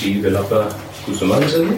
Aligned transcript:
Vilapa 0.00 0.72
Kusumanjali. 1.04 1.76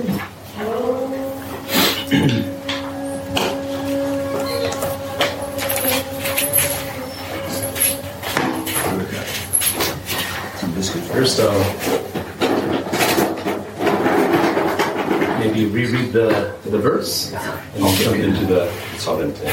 First, 11.12 11.40
I'll 11.40 11.52
maybe 15.38 15.66
reread 15.66 16.12
the, 16.12 16.54
the 16.64 16.78
verse 16.78 17.32
and 17.74 17.82
we'll 17.84 17.94
jump 17.96 18.16
into 18.16 18.46
the 18.46 18.66
Salente. 18.96 19.44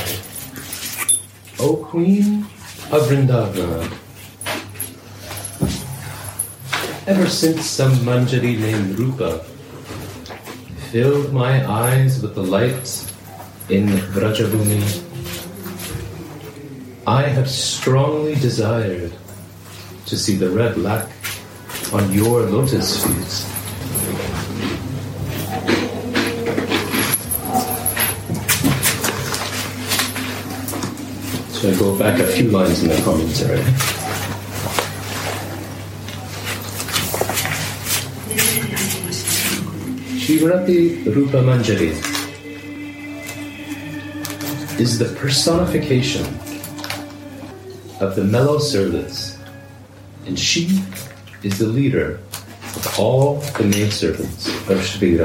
O 1.60 1.76
Queen 1.76 2.46
of 2.92 3.10
Vrindavan, 3.10 3.99
ever 7.10 7.28
since 7.28 7.66
some 7.66 7.92
Manjari 8.06 8.60
named 8.60 9.00
Rupa 9.00 9.40
filled 10.92 11.34
my 11.34 11.68
eyes 11.68 12.22
with 12.22 12.36
the 12.36 12.44
light 12.44 12.86
in 13.68 13.88
Vrajabhumi, 14.14 14.84
I 17.08 17.24
have 17.24 17.50
strongly 17.50 18.36
desired 18.36 19.12
to 20.06 20.16
see 20.16 20.36
the 20.36 20.52
red 20.52 20.78
lac 20.78 21.10
on 21.92 22.14
your 22.14 22.42
lotus 22.44 23.04
feet. 23.04 23.34
So 31.58 31.72
I 31.72 31.80
go 31.80 31.98
back 31.98 32.20
a 32.20 32.28
few 32.28 32.52
lines 32.52 32.84
in 32.84 32.90
the 32.90 33.02
commentary. 33.02 33.99
Srimati 40.30 41.04
Rupa 41.08 41.38
Manjari 41.38 41.90
is 44.80 45.00
the 45.00 45.06
personification 45.16 46.24
of 48.00 48.16
the 48.16 48.24
mellow 48.24 48.60
servants, 48.60 49.40
and 50.28 50.38
she 50.38 50.84
is 51.42 51.58
the 51.58 51.66
leader 51.66 52.20
of 52.76 53.00
all 53.00 53.38
the 53.58 53.64
maidservants 53.64 54.50
of 54.70 54.86
Sri 54.86 55.18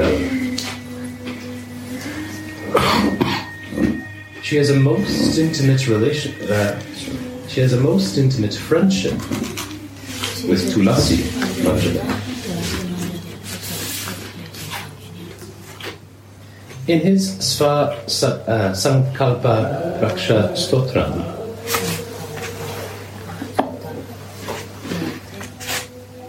She 4.41 4.55
has 4.55 4.71
a 4.71 4.75
most 4.75 5.37
intimate 5.37 5.87
relation. 5.87 6.33
Uh, 6.49 6.81
she 7.47 7.61
has 7.61 7.73
a 7.73 7.79
most 7.79 8.17
intimate 8.17 8.55
friendship 8.55 9.13
with 10.49 10.73
Tulasi 10.73 11.17
Manjari. 11.61 12.24
In 16.87 16.99
his 16.99 17.31
Sva 17.39 17.97
uh, 17.97 18.71
Sankalpa 18.73 19.99
Raksha 20.01 20.53
Stotram, 20.53 21.17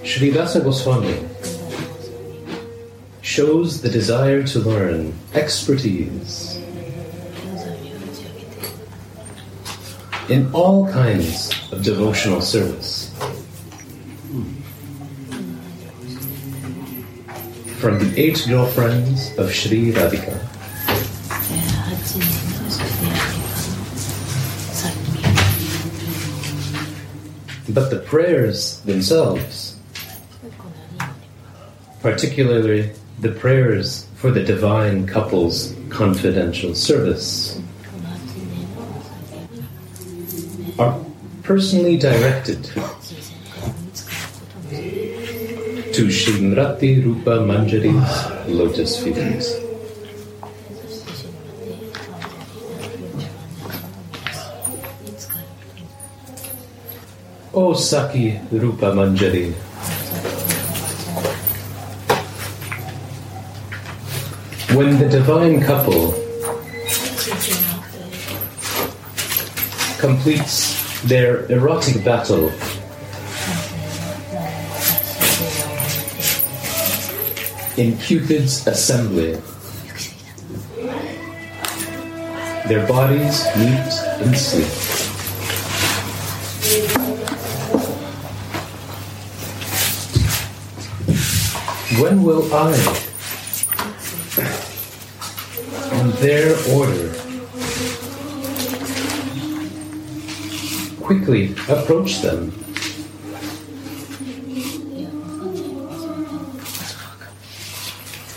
Sridasa 0.03 0.65
Goswami 0.65 1.29
shows 3.21 3.83
the 3.83 3.91
desire 3.91 4.45
to 4.45 4.61
learn 4.61 5.13
expertise 5.35 6.57
in 10.31 10.51
all 10.55 10.91
kinds 10.91 11.53
of 11.71 11.85
devotional 11.85 12.41
service. 12.41 13.06
From 17.79 17.99
the 17.99 18.13
eight 18.17 18.43
girlfriends 18.49 19.37
of 19.37 19.53
Sri 19.53 19.93
Radhika. 19.93 20.41
But 27.69 27.91
the 27.91 27.99
prayers 28.07 28.81
themselves, 28.81 29.77
particularly 32.01 32.93
the 33.21 33.33
prayers 33.33 34.07
for 34.15 34.31
the 34.31 34.43
divine 34.43 35.07
couple's 35.07 35.75
confidential 35.91 36.75
service, 36.75 37.61
are 40.79 40.99
personally 41.43 41.99
directed 41.99 42.71
to 45.97 46.09
Srimati 46.09 47.03
Rupa 47.03 47.41
Manjari's 47.41 48.49
lotus 48.53 49.03
feet. 49.03 49.17
O 57.55 57.69
oh, 57.69 57.73
Saki 57.73 58.39
Rupa 58.53 58.93
Manjari, 58.93 59.55
when 64.77 64.99
the 64.99 65.09
divine 65.09 65.63
couple 65.63 66.13
completes 69.99 70.77
their 71.05 71.51
erotic 71.51 72.05
battle 72.05 72.53
in 77.77 77.95
Cupid's 77.99 78.67
assembly, 78.67 79.33
their 82.67 82.87
bodies 82.89 83.45
meet 83.57 83.93
in 84.25 84.35
sleep. 84.35 84.67
When 92.01 92.23
will 92.23 92.53
I, 92.55 92.73
on 95.93 96.11
their 96.23 96.57
order, 96.73 97.13
quickly 101.03 101.53
approach 101.69 102.23
them? 102.23 102.66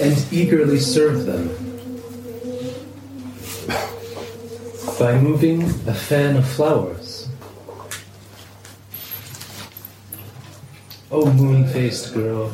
And 0.01 0.15
eagerly 0.31 0.79
serve 0.79 1.25
them 1.25 1.49
by 4.97 5.19
moving 5.19 5.63
a 5.87 5.93
fan 5.93 6.37
of 6.37 6.47
flowers. 6.47 7.27
O 11.11 11.31
moon 11.33 11.67
faced 11.67 12.13
girl, 12.13 12.49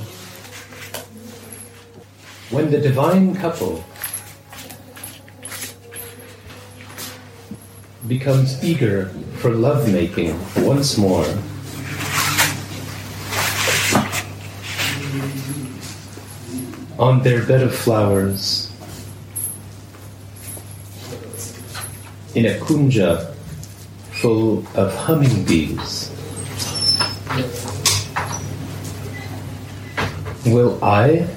when 2.49 2.72
the 2.72 2.79
divine 2.79 3.35
couple 3.35 3.84
becomes 8.08 8.64
eager 8.64 9.08
for 9.37 9.52
lovemaking 9.52 10.40
once 10.66 10.97
more, 10.97 11.25
on 16.97 17.22
their 17.24 17.46
bed 17.46 17.62
of 17.62 17.76
flowers, 17.76 18.72
in 22.36 22.46
a 22.46 22.56
kunja 22.59 23.34
full 24.22 24.59
of 24.76 24.94
hummingbees, 24.94 26.12
will 30.46 30.84
I 30.84 31.28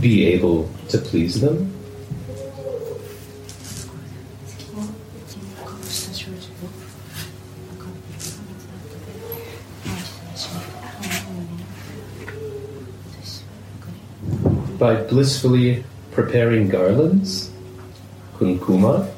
be 0.00 0.26
able 0.28 0.70
to 0.88 0.98
please 0.98 1.40
them? 1.40 1.71
By 14.92 15.02
blissfully 15.04 15.84
preparing 16.10 16.68
garlands, 16.68 17.50
kunkuma, 18.36 19.08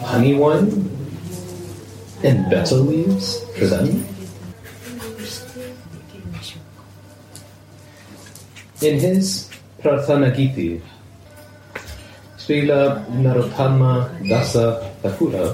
honey 0.00 0.34
wine, 0.34 0.88
and 2.22 2.48
betel 2.48 2.78
leaves 2.78 3.44
for 3.56 3.66
them? 3.66 4.04
In 8.80 8.98
his 9.00 9.50
Prarthana 9.82 10.34
Giti, 10.34 10.80
Srila 12.38 13.04
Narottama 13.10 14.08
Dasa 14.24 14.88
Thakura 15.02 15.52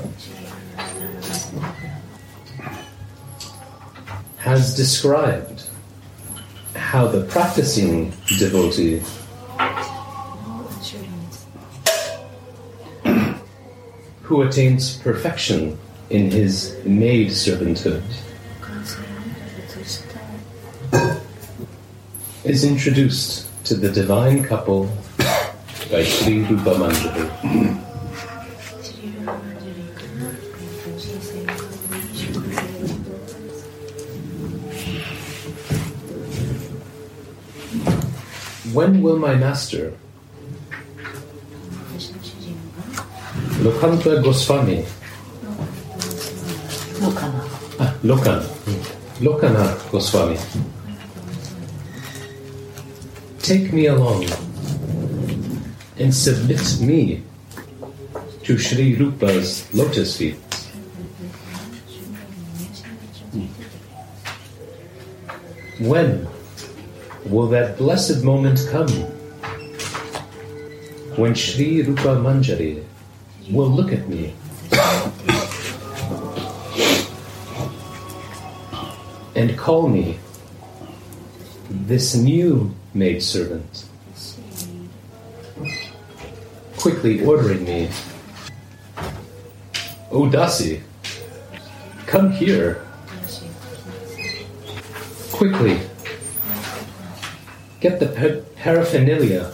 has 4.36 4.76
described 4.76 5.64
how 6.75 7.08
the 7.08 7.25
practicing 7.25 8.12
devotee 8.38 9.02
who 14.25 14.43
attains 14.43 14.97
perfection 14.99 15.79
in 16.11 16.31
his 16.31 16.76
maid 16.85 17.29
servanthood 17.29 18.03
is 22.44 22.65
introduced 22.65 23.49
to 23.65 23.75
the 23.75 23.91
divine 23.91 24.43
couple 24.43 24.85
by 25.91 26.05
Sri 26.05 26.44
Rupa 26.44 26.75
Manjari. 26.76 27.81
When 38.73 39.03
will 39.03 39.19
my 39.19 39.35
master, 39.35 39.94
Lokanta 43.64 44.20
Goswami. 44.22 44.84
Lokana. 47.00 47.40
Ah, 47.81 47.94
Lokana. 48.05 48.44
Lokana 49.20 49.90
Goswami. 49.90 50.37
Take 53.38 53.72
me 53.72 53.87
along 53.87 54.26
and 55.99 56.14
submit 56.14 56.61
me 56.82 57.22
to 58.43 58.58
Sri 58.58 58.96
Rupa's 58.96 59.64
lotus 59.72 60.19
feet. 60.19 60.37
When 65.81 66.28
will 67.25 67.46
that 67.49 67.78
blessed 67.78 68.22
moment 68.25 68.60
come 68.70 68.93
when 71.17 71.34
Sri 71.34 71.81
Rupa 71.81 72.17
Manjari 72.20 72.84
will 73.50 73.69
look 73.69 73.93
at 73.93 74.08
me 74.08 74.35
and 79.35 79.58
call 79.58 79.88
me 79.88 80.19
this 81.69 82.14
new 82.14 82.75
maidservant, 82.94 83.85
quickly 86.79 87.25
ordering 87.25 87.64
me, 87.64 87.91
O 90.11 90.29
Dasi, 90.31 90.81
come 92.06 92.31
here. 92.31 92.81
Quickly, 95.32 95.81
get 97.81 97.99
the 97.99 98.44
paraphernalia 98.56 99.52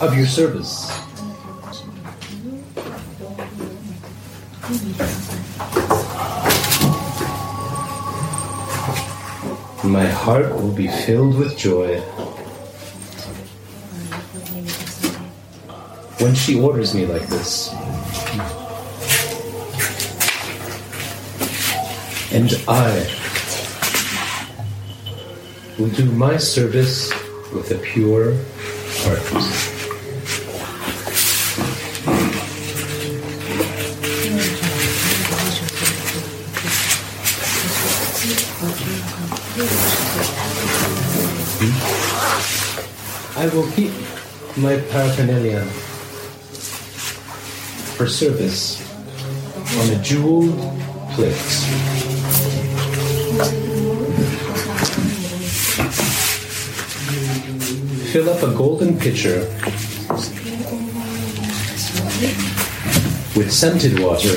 of 0.00 0.14
your 0.14 0.26
service. 0.26 1.01
My 9.84 10.06
heart 10.06 10.54
will 10.54 10.72
be 10.72 10.88
filled 10.88 11.36
with 11.36 11.58
joy 11.58 12.00
when 16.20 16.34
she 16.34 16.58
orders 16.58 16.94
me 16.94 17.04
like 17.04 17.26
this. 17.26 17.70
And 22.32 22.50
I 22.66 23.06
will 25.78 25.90
do 25.90 26.10
my 26.12 26.38
service 26.38 27.12
with 27.52 27.70
a 27.72 27.78
pure 27.78 28.36
heart. 29.04 29.71
Will 43.62 43.70
keep 43.72 43.92
my 44.56 44.76
paraphernalia 44.90 45.62
for 47.94 48.08
service 48.08 48.82
on 49.78 49.90
a 49.90 50.02
jeweled 50.02 50.58
plate. 51.12 51.36
Fill 58.10 58.30
up 58.30 58.42
a 58.42 58.52
golden 58.52 58.98
pitcher 58.98 59.40
with 63.36 63.52
scented 63.52 64.00
water 64.00 64.36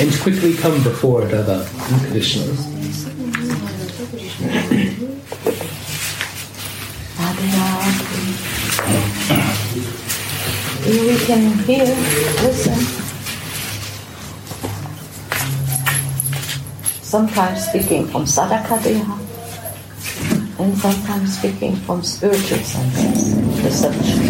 and 0.00 0.20
quickly 0.20 0.54
come 0.54 0.82
before 0.82 1.22
Radha 1.22 1.64
and. 2.12 2.72
We 10.84 11.16
can 11.24 11.56
hear, 11.64 11.86
listen. 12.44 12.76
Sometimes 17.00 17.64
speaking 17.64 18.06
from 18.08 18.24
Sadhaka 18.24 18.76
deha 18.84 19.16
and 20.58 20.76
sometimes 20.76 21.38
speaking 21.38 21.76
from 21.76 22.02
spiritual 22.02 22.58
senses, 22.58 23.32
perception. 23.62 24.20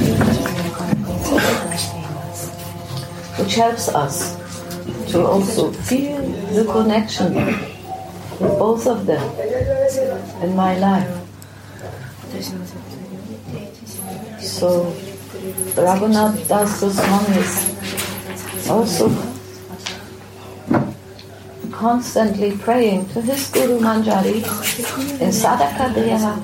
Which 3.42 3.54
helps 3.56 3.88
us 3.88 4.36
to 5.10 5.26
also 5.26 5.72
feel 5.72 6.22
the 6.54 6.64
connection 6.70 7.34
with 7.34 8.58
both 8.58 8.86
of 8.86 9.06
them 9.06 9.81
in 10.42 10.56
my 10.56 10.78
life. 10.78 11.10
So 14.40 14.92
Raghunath 15.76 16.48
Das 16.48 16.80
Goswami 16.80 17.38
is 17.38 18.68
also 18.68 19.10
constantly 21.70 22.56
praying 22.58 23.08
to 23.08 23.20
his 23.20 23.50
Guru 23.50 23.78
Manjari 23.80 24.36
in 25.20 25.30
Sadhaka 25.30 25.92
Deha 25.94 26.38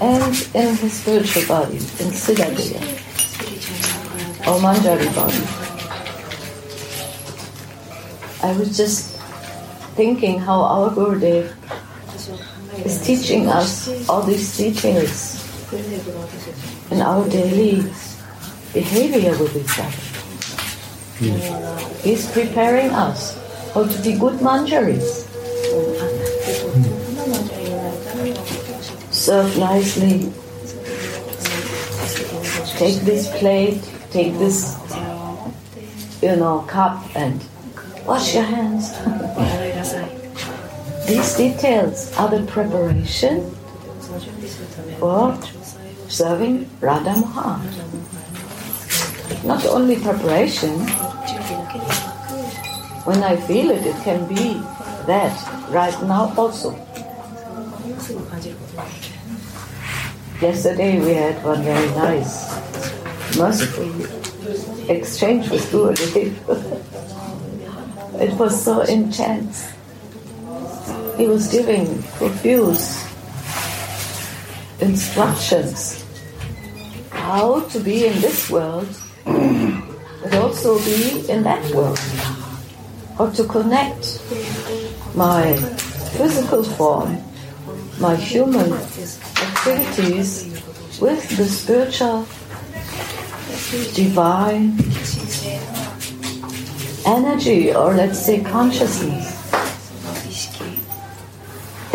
and 0.00 0.34
in 0.54 0.76
his 0.76 0.92
spiritual 0.92 1.46
body, 1.46 1.76
in 1.76 2.10
Siddha 2.14 2.50
Deha, 2.54 2.82
or 4.46 4.60
Manjari 4.60 5.08
body. 5.14 5.42
I 8.42 8.56
was 8.58 8.76
just 8.76 9.11
thinking 9.94 10.38
how 10.38 10.62
our 10.62 10.90
Gurudev 10.90 11.52
is 12.84 13.04
teaching 13.04 13.48
us 13.48 14.08
all 14.08 14.22
these 14.22 14.56
details 14.56 15.38
in 16.90 17.00
our 17.00 17.28
daily 17.28 17.82
behavior 18.72 19.36
with 19.38 19.56
each 19.56 19.78
other. 19.78 20.12
He's 22.02 22.30
preparing 22.32 22.90
us 22.90 23.36
how 23.74 23.86
to 23.86 24.02
be 24.02 24.18
good 24.18 24.40
manjaris. 24.40 25.28
Serve 29.12 29.56
nicely. 29.58 30.32
Take 32.76 33.00
this 33.02 33.28
plate, 33.38 33.80
take 34.10 34.32
this, 34.38 34.76
you 36.20 36.36
know, 36.36 36.64
cup 36.66 37.04
and 37.14 37.40
wash 38.04 38.34
your 38.34 38.42
hands. 38.44 38.90
These 41.06 41.34
details 41.36 42.12
are 42.16 42.28
the 42.28 42.44
preparation 42.46 43.50
for 44.98 45.38
serving 46.08 46.70
Radha 46.80 47.16
Mohan. 47.18 47.60
Not 49.44 49.66
only 49.66 49.96
preparation, 49.96 50.78
when 53.04 53.22
I 53.22 53.36
feel 53.36 53.70
it, 53.70 53.84
it 53.84 53.96
can 54.04 54.28
be 54.28 54.54
that 55.06 55.34
right 55.70 56.00
now 56.04 56.32
also. 56.36 56.70
Yesterday 60.40 61.00
we 61.00 61.14
had 61.14 61.42
one 61.44 61.62
very 61.62 61.88
nice, 61.96 62.46
merciful 63.36 63.90
exchange 64.90 65.50
with 65.50 65.70
Guru 65.70 65.94
It 68.22 68.34
was 68.38 68.62
so 68.62 68.82
intense. 68.82 69.72
He 71.22 71.28
was 71.28 71.46
giving 71.46 72.02
profuse 72.18 72.98
instructions 74.80 76.04
how 77.10 77.60
to 77.60 77.78
be 77.78 78.06
in 78.06 78.20
this 78.20 78.50
world, 78.50 78.88
but 79.24 80.34
also 80.34 80.80
be 80.80 81.24
in 81.30 81.44
that 81.44 81.62
world. 81.72 82.00
How 83.16 83.30
to 83.30 83.44
connect 83.44 84.18
my 85.14 85.54
physical 86.18 86.64
form, 86.64 87.22
my 88.00 88.16
human 88.16 88.72
activities 88.72 90.50
with 91.00 91.22
the 91.36 91.46
spiritual, 91.46 92.26
divine 93.94 94.74
energy, 97.06 97.72
or 97.72 97.94
let's 97.94 98.18
say 98.18 98.42
consciousness. 98.42 99.31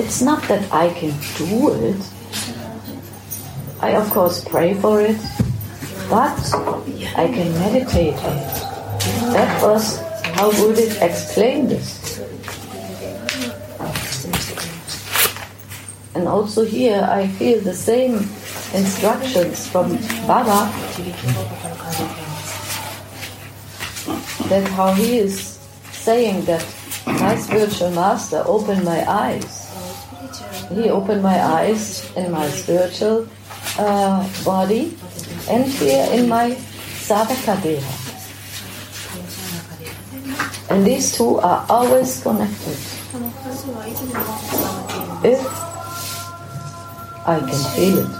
It's 0.07 0.21
not 0.21 0.41
that 0.43 0.63
I 0.71 0.87
can 0.93 1.11
do 1.35 1.75
it. 1.83 1.99
I, 3.81 3.91
of 3.99 4.09
course, 4.09 4.39
pray 4.41 4.73
for 4.73 5.01
it, 5.01 5.19
but 6.09 6.39
I 7.19 7.27
can 7.27 7.51
meditate 7.59 8.15
on 8.23 8.37
it. 8.37 8.55
That 9.35 9.61
was 9.61 9.99
how 10.31 10.49
Buddha 10.51 10.87
explained 11.03 11.71
this. 11.71 12.23
And 16.15 16.25
also 16.25 16.63
here, 16.63 17.05
I 17.11 17.27
feel 17.27 17.59
the 17.59 17.75
same 17.75 18.15
instructions 18.73 19.67
from 19.67 19.97
Baba 20.25 20.71
that 24.47 24.63
how 24.71 24.93
he 24.93 25.17
is 25.17 25.59
saying 25.91 26.45
that 26.45 26.65
my 27.05 27.35
spiritual 27.35 27.91
master 27.91 28.41
opened 28.45 28.85
my 28.85 29.03
eyes 29.03 29.56
he 30.73 30.89
opened 30.89 31.23
my 31.23 31.39
eyes 31.39 32.11
in 32.15 32.31
my 32.31 32.49
spiritual 32.49 33.27
uh, 33.79 34.27
body 34.43 34.97
and 35.49 35.65
here 35.65 36.07
in 36.11 36.27
my 36.27 36.51
sadhaka 37.07 37.55
deha. 37.63 37.93
And 40.69 40.85
these 40.85 41.15
two 41.15 41.39
are 41.39 41.65
always 41.69 42.21
connected. 42.21 42.77
If 45.23 45.39
I 47.23 47.39
can 47.39 47.61
feel 47.75 48.03
it, 48.03 48.11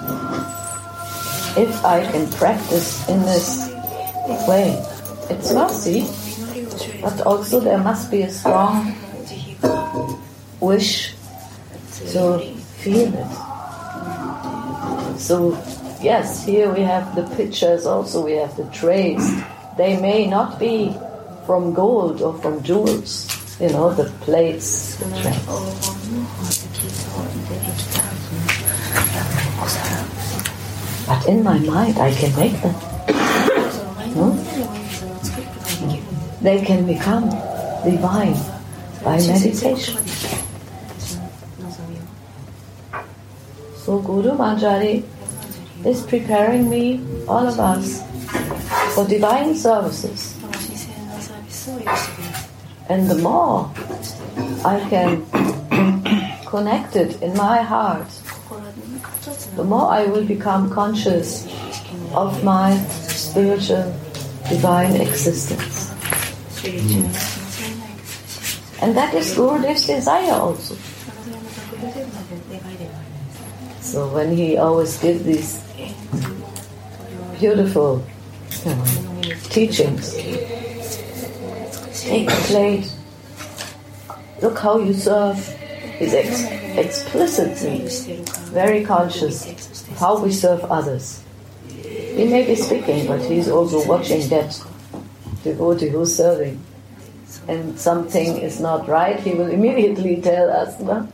if 1.57 1.83
I 1.83 2.07
can 2.11 2.31
practice 2.31 3.07
in 3.09 3.19
this 3.23 3.67
way, 4.47 4.79
it's 5.29 5.51
mercy, 5.51 6.07
but 7.01 7.19
also 7.21 7.59
there 7.59 7.79
must 7.79 8.09
be 8.09 8.21
a 8.21 8.31
strong 8.31 8.95
wish 10.61 11.16
to 12.17 12.39
feel 12.81 13.13
it. 13.13 13.31
So, 15.19 15.53
yes, 16.01 16.45
here 16.45 16.73
we 16.73 16.81
have 16.81 17.15
the 17.15 17.23
pictures, 17.35 17.85
also 17.85 18.25
we 18.25 18.33
have 18.33 18.55
the 18.57 18.65
trays. 18.71 19.21
They 19.77 20.01
may 20.01 20.25
not 20.25 20.59
be 20.59 20.93
from 21.45 21.73
gold 21.73 22.21
or 22.21 22.33
from 22.41 22.63
jewels, 22.63 23.27
you 23.59 23.69
know, 23.69 23.93
the 23.93 24.09
plates, 24.25 24.95
the 24.95 25.05
trays. 25.21 25.45
But 31.07 31.27
in 31.27 31.43
my 31.43 31.59
mind, 31.59 31.97
I 31.99 32.11
can 32.13 32.35
make 32.35 32.57
them. 32.61 32.73
hmm? 34.17 34.33
They 36.43 36.61
can 36.65 36.85
become 36.85 37.29
divine 37.85 38.35
by 39.03 39.17
meditation. 39.21 40.06
So 43.87 43.99
Guru 43.99 44.31
Manjari 44.35 45.01
is 45.85 46.01
preparing 46.05 46.69
me, 46.69 46.99
all 47.25 47.47
of 47.47 47.57
us, 47.57 48.03
for 48.93 49.07
divine 49.07 49.55
services. 49.55 50.35
And 52.89 53.09
the 53.09 53.15
more 53.15 53.71
I 54.65 54.83
can 54.89 55.23
connect 56.47 56.97
it 56.97 57.21
in 57.21 57.31
my 57.37 57.61
heart, 57.61 58.11
the 59.55 59.63
more 59.63 59.89
I 59.89 60.03
will 60.03 60.25
become 60.25 60.69
conscious 60.69 61.47
of 62.11 62.43
my 62.43 62.75
spiritual 63.07 63.95
divine 64.49 64.99
existence. 64.99 65.87
Mm. 66.59 67.07
And 68.81 68.97
that 68.97 69.13
is 69.13 69.33
Gurudev's 69.33 69.87
desire 69.87 70.33
also. 70.33 70.75
So 73.87 74.05
when 74.09 74.35
he 74.35 74.57
always 74.57 74.99
gives 74.99 75.23
these 75.23 75.63
beautiful 77.39 78.05
teachings, 79.47 80.13
take 82.03 82.27
the 82.27 82.43
plate, 82.51 82.91
look 84.41 84.59
how 84.59 84.79
you 84.79 84.93
serve, 84.93 85.39
is 86.01 86.13
ex- 86.13 86.43
explicitly 86.77 87.87
very 88.51 88.83
conscious 88.83 89.47
how 89.95 90.21
we 90.21 90.33
serve 90.33 90.65
others. 90.65 91.23
He 91.69 92.25
may 92.25 92.45
be 92.45 92.55
speaking, 92.55 93.07
but 93.07 93.21
he's 93.21 93.47
also 93.47 93.87
watching 93.87 94.27
that 94.27 94.51
devotee 95.45 95.87
who's 95.87 96.13
serving. 96.13 96.59
And 97.47 97.79
something 97.79 98.35
is 98.35 98.59
not 98.59 98.89
right, 98.89 99.17
he 99.17 99.33
will 99.33 99.49
immediately 99.49 100.21
tell 100.21 100.49
us. 100.49 100.77
No? 100.81 101.07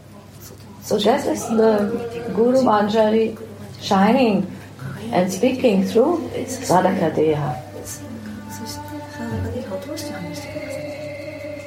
So 0.83 0.99
that 0.99 1.25
is 1.25 1.47
the 1.47 2.29
Guru 2.35 2.61
Manjari 2.61 3.39
shining 3.81 4.45
and 5.13 5.31
speaking 5.31 5.85
through 5.85 6.29
Sadhaka 6.43 7.15
deha. 7.15 7.55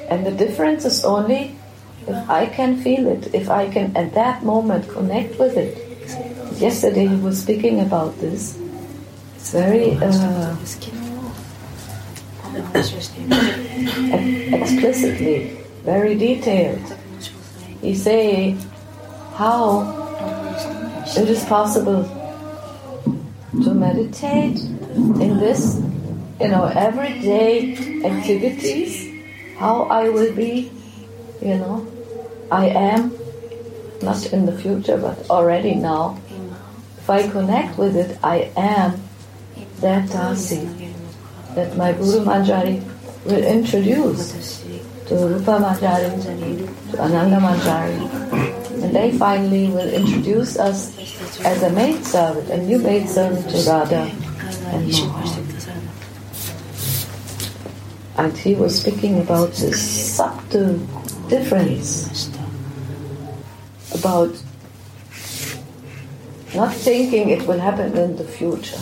And 0.09 0.23
the 0.23 0.31
difference 0.31 0.85
is 0.85 1.03
only 1.03 1.55
if 2.07 2.29
I 2.29 2.45
can 2.45 2.77
feel 2.77 3.07
it, 3.07 3.33
if 3.33 3.49
I 3.49 3.67
can 3.69 3.97
at 3.97 4.13
that 4.13 4.43
moment 4.43 4.87
connect 4.87 5.39
with 5.39 5.57
it. 5.57 5.75
Yesterday 6.61 7.07
he 7.07 7.15
was 7.15 7.41
speaking 7.41 7.79
about 7.79 8.19
this. 8.19 8.55
It's 9.35 9.51
very 9.51 9.97
uh, 9.97 10.55
explicitly, 14.61 15.57
very 15.83 16.15
detailed. 16.15 16.93
He 17.81 17.95
say 17.95 18.55
how 19.37 19.85
it 21.15 21.29
is 21.29 21.45
possible 21.45 22.01
to 23.63 23.73
meditate 23.73 24.57
in 24.57 25.37
this, 25.37 25.79
you 26.41 26.47
know, 26.47 26.65
everyday 26.65 28.01
activities, 28.03 29.07
how 29.59 29.83
I 29.83 30.09
will 30.09 30.33
be, 30.33 30.71
you 31.39 31.55
know, 31.55 31.85
I 32.51 32.65
am, 32.69 33.13
not 34.01 34.25
in 34.33 34.47
the 34.47 34.57
future, 34.57 34.97
but 34.97 35.29
already 35.29 35.75
now. 35.75 36.17
If 36.97 37.07
I 37.07 37.27
connect 37.27 37.77
with 37.77 37.95
it, 37.95 38.17
I 38.23 38.51
am 38.57 38.99
that 39.81 40.09
Dasi 40.09 40.65
that 41.53 41.77
my 41.77 41.93
Guru 41.93 42.25
Manjari 42.25 42.83
will 43.25 43.43
introduce 43.43 44.63
to 45.05 45.15
Rupa 45.15 45.61
Manjari, 45.61 46.91
to 46.91 47.01
Ananda 47.01 47.37
Manjari. 47.37 48.66
And 48.83 48.95
they 48.95 49.11
finally 49.11 49.67
will 49.69 49.89
introduce 49.89 50.57
us 50.57 50.95
as 51.43 51.63
a 51.63 51.69
maid 51.71 52.05
servant, 52.05 52.49
a 52.49 52.57
new 52.57 52.77
maid 52.77 53.09
servant 53.09 53.49
to 53.49 53.57
Radha 53.69 54.11
and 54.71 54.93
And 58.17 58.37
he 58.37 58.55
was 58.55 58.79
speaking 58.79 59.19
about 59.19 59.51
this 59.53 59.81
subtle 60.15 60.77
difference, 61.29 62.29
about 63.93 64.31
not 66.55 66.73
thinking 66.73 67.29
it 67.29 67.47
will 67.47 67.59
happen 67.59 67.97
in 67.97 68.15
the 68.15 68.23
future. 68.23 68.79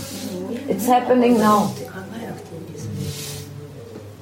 It's 0.69 0.85
happening 0.85 1.37
now. 1.37 1.73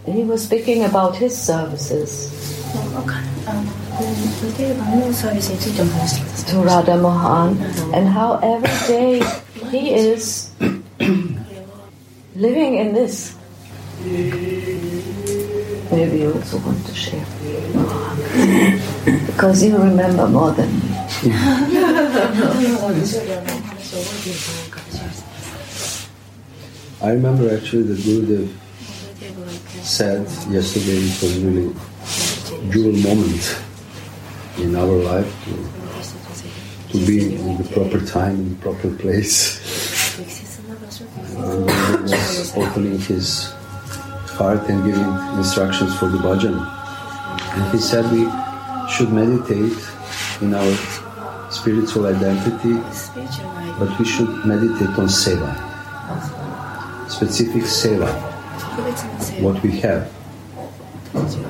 He 0.05 0.23
was 0.23 0.43
speaking 0.43 0.83
about 0.83 1.15
his 1.15 1.37
services 1.37 2.29
to 6.47 6.57
Radha 6.65 6.97
Mohan, 6.97 7.57
and 7.93 8.07
how 8.07 8.39
every 8.41 8.87
day 8.87 9.21
he 9.69 9.93
is 9.93 10.51
living 12.35 12.75
in 12.75 12.93
this. 12.93 13.35
Maybe 15.91 16.19
you 16.21 16.33
also 16.33 16.57
want 16.57 16.83
to 16.87 16.95
share. 16.95 17.25
because 19.27 19.63
you 19.63 19.77
remember 19.77 20.27
more 20.27 20.51
than 20.51 20.73
me. 20.73 20.89
I 27.01 27.11
remember 27.11 27.55
actually 27.55 27.83
that 27.83 27.99
Gurudev 27.99 28.49
said 29.83 30.25
yesterday 30.49 30.97
it 30.97 31.21
was 31.21 31.37
really 31.39 31.75
jewel 32.71 32.93
moment 33.03 33.59
in 34.57 34.75
our 34.75 34.85
life 34.85 35.31
to, 35.45 36.99
to 36.99 37.05
be 37.05 37.35
in 37.35 37.57
the 37.57 37.69
proper 37.69 37.99
time 38.05 38.35
in 38.35 38.49
the 38.49 38.61
proper 38.61 38.89
place. 38.95 39.61
And 41.33 42.03
was 42.03 42.55
opening 42.55 42.99
his 42.99 43.51
heart 44.37 44.69
and 44.69 44.83
giving 44.85 45.37
instructions 45.37 45.95
for 45.97 46.07
the 46.07 46.17
bhajan. 46.17 46.57
And 47.55 47.71
he 47.71 47.79
said 47.79 48.05
we 48.11 48.29
should 48.89 49.11
meditate 49.11 49.77
in 50.41 50.53
our 50.53 50.73
spiritual 51.51 52.07
identity, 52.07 52.75
but 53.79 53.97
we 53.99 54.05
should 54.05 54.45
meditate 54.45 54.89
on 54.97 55.07
seva, 55.07 55.51
specific 57.09 57.63
seva, 57.63 58.09
what 59.41 59.61
we 59.63 59.79
have. 59.79 60.11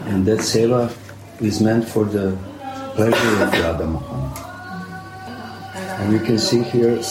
And 0.07 0.25
that 0.25 0.39
seva 0.39 0.95
is 1.41 1.61
meant 1.61 1.87
for 1.87 2.05
the 2.05 2.37
pleasure 2.95 3.43
of 3.43 3.51
Radha 3.51 3.87
Mohan. 3.87 4.23
And 5.99 6.13
we 6.13 6.19
can 6.25 6.37
see 6.37 6.61
here 6.63 7.01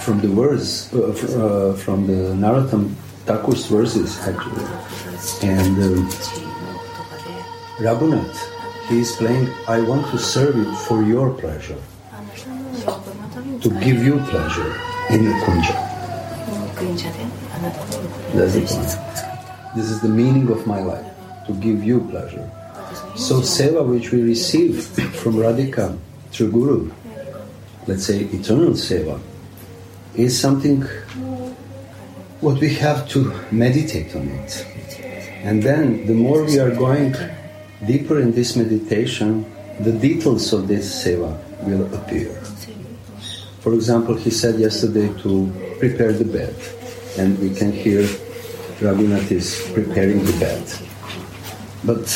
from 0.00 0.20
the 0.20 0.30
words, 0.30 0.92
uh, 0.94 1.08
uh, 1.08 1.74
from 1.74 2.06
the 2.06 2.32
Narottam 2.34 2.94
Thakur's 3.26 3.66
verses 3.66 4.18
actually. 4.26 4.64
And 5.42 5.76
um, 5.82 6.08
Raghunath, 7.78 8.38
he 8.88 9.00
is 9.00 9.12
playing, 9.16 9.48
I 9.68 9.80
want 9.80 10.06
to 10.12 10.18
serve 10.18 10.56
you 10.56 10.74
for 10.86 11.02
your 11.02 11.32
pleasure, 11.34 11.80
to 13.60 13.70
give 13.80 14.04
you 14.04 14.18
pleasure 14.30 14.72
in 15.10 15.24
the 15.24 15.34
kunja. 15.44 15.76
That's 18.34 18.54
the 18.54 18.60
point. 18.60 19.76
This 19.76 19.90
is 19.90 20.00
the 20.00 20.08
meaning 20.08 20.48
of 20.50 20.66
my 20.66 20.80
life, 20.80 21.06
to 21.46 21.52
give 21.54 21.82
you 21.82 22.00
pleasure. 22.08 22.48
So 23.16 23.40
seva 23.40 23.84
which 23.86 24.10
we 24.12 24.22
receive 24.22 24.84
from 25.14 25.34
Radhika 25.34 25.98
through 26.30 26.50
Guru, 26.50 26.90
let's 27.86 28.06
say 28.06 28.20
eternal 28.20 28.72
seva, 28.72 29.20
is 30.14 30.38
something 30.38 30.82
what 32.40 32.60
we 32.60 32.74
have 32.74 33.08
to 33.08 33.32
meditate 33.50 34.14
on 34.14 34.28
it. 34.28 34.66
And 35.42 35.62
then 35.62 36.06
the 36.06 36.14
more 36.14 36.44
we 36.44 36.58
are 36.58 36.74
going 36.74 37.14
deeper 37.86 38.20
in 38.20 38.32
this 38.32 38.56
meditation, 38.56 39.44
the 39.80 39.92
details 39.92 40.52
of 40.52 40.68
this 40.68 41.04
seva 41.04 41.36
will 41.62 41.92
appear. 41.94 42.32
For 43.60 43.72
example, 43.74 44.14
he 44.14 44.30
said 44.30 44.58
yesterday 44.60 45.08
to 45.22 45.52
prepare 45.78 46.12
the 46.12 46.24
bed, 46.24 46.54
and 47.18 47.38
we 47.38 47.54
can 47.54 47.72
hear 47.72 48.02
Raghunath 48.80 49.30
is 49.30 49.70
preparing 49.72 50.24
the 50.24 50.36
bed. 50.38 50.62
But 51.84 52.08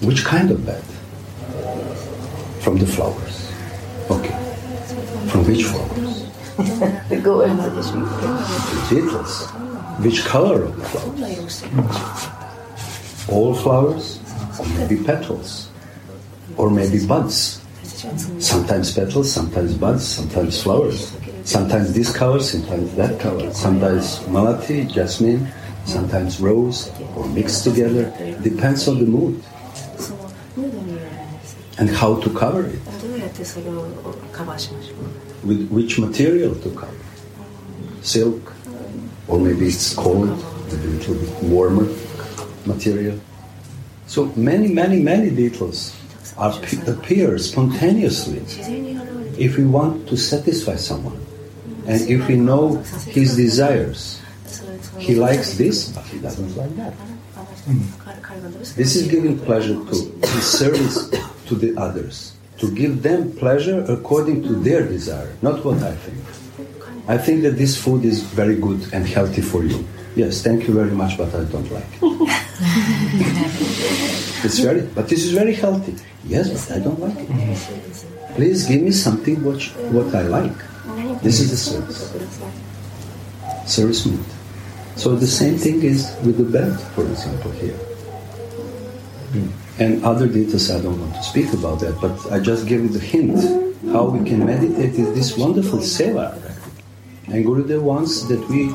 which 0.00 0.24
kind 0.24 0.50
of 0.50 0.64
bed? 0.64 0.82
From 2.60 2.78
the 2.78 2.86
flowers. 2.86 3.52
Okay. 4.10 4.32
From 5.28 5.44
which 5.46 5.64
flowers? 5.64 6.24
Go 7.22 7.42
into 7.42 7.70
The 7.70 8.86
details. 8.88 9.50
Which 10.00 10.24
color 10.24 10.64
of 10.64 10.76
the 10.76 10.84
flowers? 10.84 11.62
All 13.28 13.54
flowers? 13.54 14.20
Or 14.58 14.66
maybe 14.78 15.02
petals? 15.04 15.68
Or 16.56 16.70
maybe 16.70 17.06
buds? 17.06 17.60
Sometimes 18.38 18.92
petals, 18.92 19.30
sometimes 19.32 19.74
buds, 19.74 20.06
sometimes 20.06 20.62
flowers. 20.62 21.12
Sometimes 21.44 21.92
this 21.92 22.10
color, 22.14 22.40
sometimes 22.40 22.94
that 22.94 23.20
color. 23.20 23.52
Sometimes 23.52 24.20
malati, 24.20 24.90
jasmine, 24.90 25.46
sometimes 25.84 26.40
rose 26.40 26.90
or 27.16 27.26
mixed 27.28 27.64
together, 27.64 28.12
depends 28.42 28.88
on 28.88 28.98
the 28.98 29.06
mood 29.06 29.42
and 31.78 31.90
how 31.90 32.20
to 32.20 32.30
cover 32.30 32.66
it. 32.66 32.80
With 35.44 35.68
which 35.68 35.98
material 35.98 36.54
to 36.54 36.70
cover? 36.70 36.96
Silk, 38.02 38.52
or 39.28 39.38
maybe 39.40 39.66
it's 39.66 39.94
cold, 39.94 40.28
a 40.28 40.74
little 40.74 41.14
bit 41.14 41.42
warmer 41.42 41.88
material. 42.66 43.18
So 44.06 44.26
many, 44.36 44.68
many, 44.68 45.00
many 45.00 45.30
details 45.30 45.96
appear 46.36 47.38
spontaneously 47.38 48.42
if 49.38 49.56
we 49.56 49.64
want 49.64 50.08
to 50.08 50.16
satisfy 50.16 50.76
someone 50.76 51.20
and 51.86 52.00
if 52.02 52.28
we 52.28 52.36
know 52.36 52.76
his 53.08 53.36
desires. 53.36 54.20
He 54.98 55.14
likes 55.14 55.54
this, 55.54 55.92
but 55.92 56.04
he 56.04 56.18
doesn't 56.18 56.56
like 56.56 56.74
that. 56.76 56.94
Mm. 57.66 58.74
This 58.74 58.96
is 58.96 59.06
giving 59.08 59.38
pleasure 59.38 59.74
to 59.74 59.94
His 60.34 60.44
service 60.44 61.10
to 61.46 61.54
the 61.54 61.76
others, 61.76 62.32
to 62.58 62.70
give 62.74 63.02
them 63.02 63.32
pleasure 63.32 63.84
according 63.88 64.42
to 64.42 64.54
their 64.54 64.86
desire, 64.86 65.32
not 65.42 65.64
what 65.64 65.82
I 65.82 65.94
think. 65.94 66.18
I 67.08 67.18
think 67.18 67.42
that 67.42 67.56
this 67.58 67.76
food 67.76 68.04
is 68.04 68.22
very 68.22 68.56
good 68.56 68.92
and 68.92 69.06
healthy 69.06 69.42
for 69.42 69.64
you. 69.64 69.84
Yes, 70.16 70.42
thank 70.42 70.66
you 70.68 70.74
very 70.74 70.90
much, 70.92 71.18
but 71.18 71.34
I 71.34 71.44
don't 71.44 71.70
like. 71.72 71.84
It. 72.00 72.02
it's 74.44 74.58
very, 74.60 74.82
but 74.82 75.08
this 75.08 75.24
is 75.24 75.32
very 75.32 75.54
healthy. 75.54 75.96
Yes, 76.24 76.68
but 76.68 76.76
I 76.76 76.78
don't 76.80 77.00
like 77.00 77.16
it. 77.18 77.28
Please 78.36 78.66
give 78.66 78.82
me 78.82 78.92
something 78.92 79.42
what 79.44 79.60
what 79.92 80.14
I 80.14 80.22
like. 80.22 80.56
This 81.22 81.40
is 81.40 81.50
the 81.50 81.56
service. 81.56 82.12
Service 83.66 84.06
mood. 84.06 84.24
So 84.96 85.16
the 85.16 85.26
same 85.26 85.56
thing 85.58 85.82
is 85.82 86.14
with 86.24 86.38
the 86.38 86.44
belt, 86.44 86.80
for 86.94 87.04
example, 87.04 87.50
here. 87.52 87.78
Mm. 89.32 89.50
And 89.78 90.04
other 90.04 90.28
details 90.28 90.70
I 90.70 90.80
don't 90.80 91.00
want 91.00 91.14
to 91.14 91.22
speak 91.22 91.52
about 91.52 91.80
that, 91.80 92.00
but 92.00 92.14
I 92.30 92.38
just 92.38 92.66
gave 92.68 92.82
you 92.82 92.88
the 92.88 93.00
hint. 93.00 93.42
How 93.92 94.04
we 94.04 94.24
can 94.28 94.46
meditate 94.46 94.94
is 94.94 95.14
this 95.14 95.36
wonderful 95.36 95.80
seva. 95.80 96.40
And 97.26 97.44
Gurudev 97.44 97.82
wants 97.82 98.22
that 98.28 98.40
we 98.48 98.72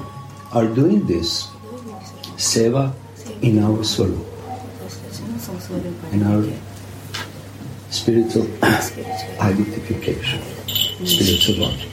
are 0.51 0.67
doing 0.67 1.07
this 1.07 1.47
seva 2.35 2.93
in 3.41 3.59
our 3.63 3.83
swarup, 3.83 4.25
in 6.11 6.23
our 6.23 6.43
spiritual 7.89 8.47
identification, 9.39 10.41
spiritual 11.05 11.65
body. 11.65 11.89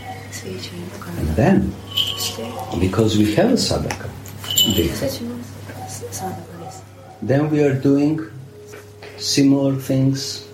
And 1.18 1.28
then, 1.36 1.74
because 2.80 3.16
we 3.16 3.34
have 3.34 3.50
a 3.50 3.60
sadhaka, 3.60 4.05
then 7.20 7.50
we 7.50 7.62
are 7.62 7.74
doing 7.74 8.20
similar 9.18 9.74
things, 9.76 10.48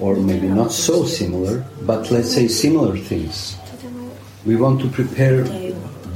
or 0.00 0.16
maybe 0.16 0.48
not 0.48 0.72
so 0.72 1.04
similar, 1.04 1.64
but 1.82 2.10
let's 2.10 2.34
say 2.34 2.48
similar 2.48 2.96
things. 2.96 3.56
We 4.44 4.56
want 4.56 4.80
to 4.80 4.88
prepare 4.88 5.44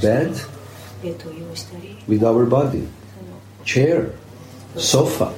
bed 0.01 0.35
with 2.07 2.23
our 2.23 2.45
body, 2.45 2.87
chair, 3.63 4.11
sofa, 4.75 5.33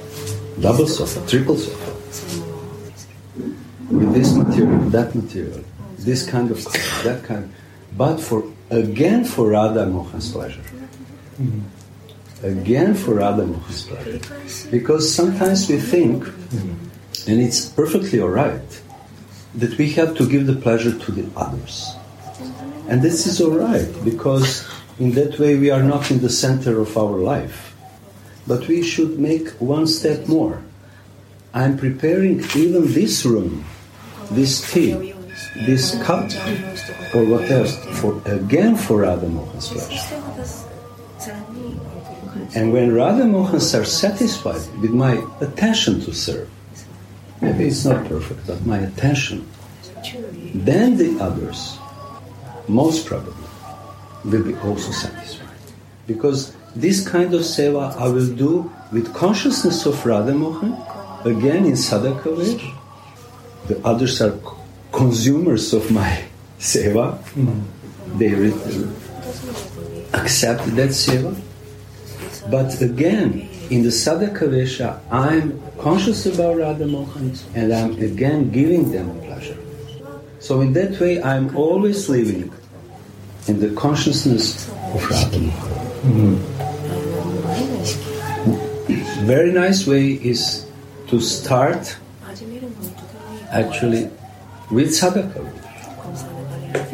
double 0.60 0.88
sofa, 0.88 1.24
triple 1.28 1.56
sofa, 1.56 1.92
with 3.90 4.12
this 4.12 4.34
material, 4.34 4.90
that 4.90 5.14
material, 5.14 5.62
this 5.98 6.28
kind 6.28 6.50
of, 6.50 6.64
that 7.04 7.22
kind. 7.22 7.52
But 7.96 8.18
for 8.18 8.42
again 8.70 9.24
for 9.24 9.50
Radha 9.50 9.86
Mohan's 9.86 10.32
pleasure. 10.32 10.62
Mm-hmm. 11.40 12.44
again 12.44 12.94
for 12.94 13.14
Radha 13.14 13.46
Mohan 13.46 14.20
Because 14.70 15.08
sometimes 15.08 15.70
we 15.70 15.78
think, 15.78 16.26
and 17.26 17.40
it's 17.40 17.64
perfectly 17.64 18.20
alright, 18.20 18.82
that 19.54 19.78
we 19.78 19.90
have 19.92 20.14
to 20.16 20.28
give 20.28 20.46
the 20.46 20.56
pleasure 20.56 20.96
to 20.98 21.12
the 21.12 21.26
others. 21.36 21.96
And 22.88 23.00
this 23.00 23.26
is 23.26 23.40
alright 23.40 23.88
because 24.04 24.68
in 24.98 25.12
that 25.12 25.38
way 25.38 25.56
we 25.56 25.70
are 25.70 25.82
not 25.82 26.10
in 26.10 26.20
the 26.20 26.28
center 26.28 26.78
of 26.78 26.96
our 26.98 27.16
life. 27.16 27.74
But 28.46 28.68
we 28.68 28.82
should 28.82 29.18
make 29.18 29.48
one 29.60 29.86
step 29.86 30.28
more. 30.28 30.62
I'm 31.54 31.78
preparing 31.78 32.40
even 32.54 32.92
this 32.92 33.24
room, 33.24 33.64
this 34.30 34.60
tea, 34.70 35.14
this 35.56 36.00
cup, 36.02 36.30
or 37.14 37.24
whatever, 37.24 37.66
for 37.98 38.20
again 38.26 38.76
for 38.76 39.02
Radha 39.02 39.26
pleasure. 39.26 40.29
And 42.54 42.72
when 42.72 42.94
Radha 42.94 43.24
Mohans 43.24 43.74
are 43.74 43.84
satisfied 43.84 44.62
with 44.80 44.90
my 44.90 45.24
attention 45.40 46.00
to 46.02 46.12
serve, 46.12 46.48
maybe 47.40 47.66
it's 47.66 47.84
not 47.84 48.06
perfect, 48.06 48.46
but 48.46 48.66
my 48.66 48.78
attention, 48.78 49.46
then 50.54 50.96
the 50.96 51.18
others, 51.20 51.78
most 52.66 53.06
probably, 53.06 53.34
will 54.24 54.42
be 54.42 54.54
also 54.56 54.90
satisfied. 54.90 55.48
Because 56.06 56.56
this 56.74 57.06
kind 57.06 57.34
of 57.34 57.42
seva 57.42 57.96
I 57.96 58.08
will 58.08 58.34
do 58.34 58.70
with 58.92 59.14
consciousness 59.14 59.86
of 59.86 60.04
Radha 60.04 60.34
Mohan, 60.34 60.72
again 61.24 61.66
in 61.66 61.72
Sadhaka 61.72 62.36
way. 62.36 62.74
The 63.68 63.84
others 63.86 64.20
are 64.20 64.38
consumers 64.92 65.72
of 65.72 65.90
my 65.90 66.24
seva. 66.58 67.18
Mm-hmm. 67.34 68.18
They 68.18 68.34
re- 68.34 68.52
accept 70.12 70.64
that 70.76 70.90
seva. 70.90 71.38
But 72.50 72.80
again, 72.80 73.48
in 73.70 73.82
the 73.84 73.92
Sada 73.92 74.28
I'm 75.10 75.60
conscious 75.78 76.26
about 76.26 76.56
Radha 76.56 76.86
Mohan 76.86 77.32
and 77.54 77.72
I'm 77.72 77.92
again 78.02 78.50
giving 78.50 78.90
them 78.90 79.20
pleasure. 79.20 79.56
So 80.40 80.60
in 80.60 80.72
that 80.72 80.98
way, 80.98 81.22
I'm 81.22 81.56
always 81.56 82.08
living 82.08 82.52
in 83.46 83.60
the 83.60 83.70
consciousness 83.74 84.68
of 84.68 85.10
Radha 85.10 85.38
Mohan. 85.38 85.78
Mm-hmm. 86.02 86.50
Very 89.26 89.52
nice 89.52 89.86
way 89.86 90.12
is 90.14 90.66
to 91.08 91.20
start 91.20 91.96
actually 93.50 94.10
with 94.70 94.88
sadhaka. 94.88 95.44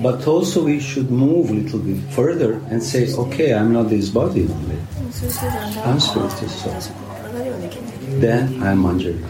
But 0.03 0.27
also 0.27 0.64
we 0.64 0.81
should 0.81 1.11
move 1.11 1.51
a 1.51 1.55
little 1.55 1.79
bit 1.79 1.99
further 2.12 2.61
and 2.71 2.83
say, 2.83 3.14
okay, 3.14 3.55
I'm 3.55 3.73
not 3.73 3.88
this 3.88 4.11
body 4.11 4.42
only. 4.42 4.77
I'm 5.07 6.01
supposed 6.01 6.38
to 6.38 6.49
serve. 6.49 8.21
Then 8.21 8.61
I'm 8.61 8.83
Manjari. 8.83 9.23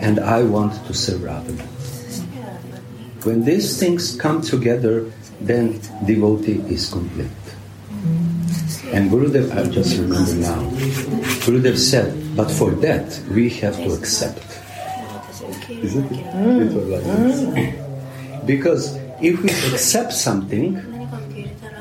And 0.00 0.18
I 0.18 0.42
want 0.42 0.72
to 0.86 0.94
serve 0.94 1.22
Radha. 1.22 1.52
When 3.24 3.44
these 3.44 3.78
things 3.78 4.16
come 4.16 4.40
together, 4.40 5.12
then 5.38 5.80
devotee 6.06 6.62
is 6.72 6.88
complete. 6.90 7.28
And 8.92 9.10
Gurudev, 9.10 9.54
I 9.54 9.68
just 9.70 9.98
remember 9.98 10.34
now, 10.36 10.62
Gurudev 11.44 11.76
said, 11.76 12.34
but 12.34 12.50
for 12.50 12.70
that 12.80 13.20
we 13.30 13.50
have 13.60 13.76
to 13.76 13.92
accept. 13.92 14.42
Is 15.68 15.96
it? 15.96 16.08
Because 18.46 18.96
if 19.20 19.42
we 19.42 19.50
accept 19.72 20.14
something, 20.14 20.80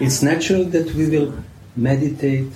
it's 0.02 0.22
natural 0.22 0.66
that 0.66 0.94
we 0.94 1.08
will 1.10 1.34
meditate, 1.80 2.52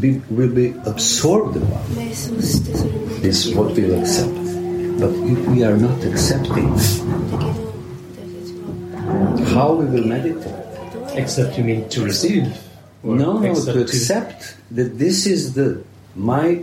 be, 0.00 0.18
will 0.30 0.54
be 0.54 0.74
absorbed 0.86 1.56
about. 1.56 1.84
This 1.88 3.46
is 3.46 3.54
what 3.54 3.74
we'll 3.74 4.00
accept. 4.00 4.34
But 5.00 5.10
if 5.32 5.38
we 5.48 5.64
are 5.64 5.76
not 5.76 6.04
accepting, 6.04 6.68
how 9.54 9.74
we 9.74 9.86
will 9.86 10.06
meditate? 10.06 10.54
Except 11.14 11.58
you 11.58 11.64
mean 11.64 11.88
to 11.90 12.04
receive? 12.04 12.44
No, 13.02 13.38
no, 13.38 13.54
to 13.54 13.80
accept 13.82 14.56
that 14.72 14.98
this 14.98 15.26
is 15.26 15.54
the 15.54 15.82
my 16.14 16.62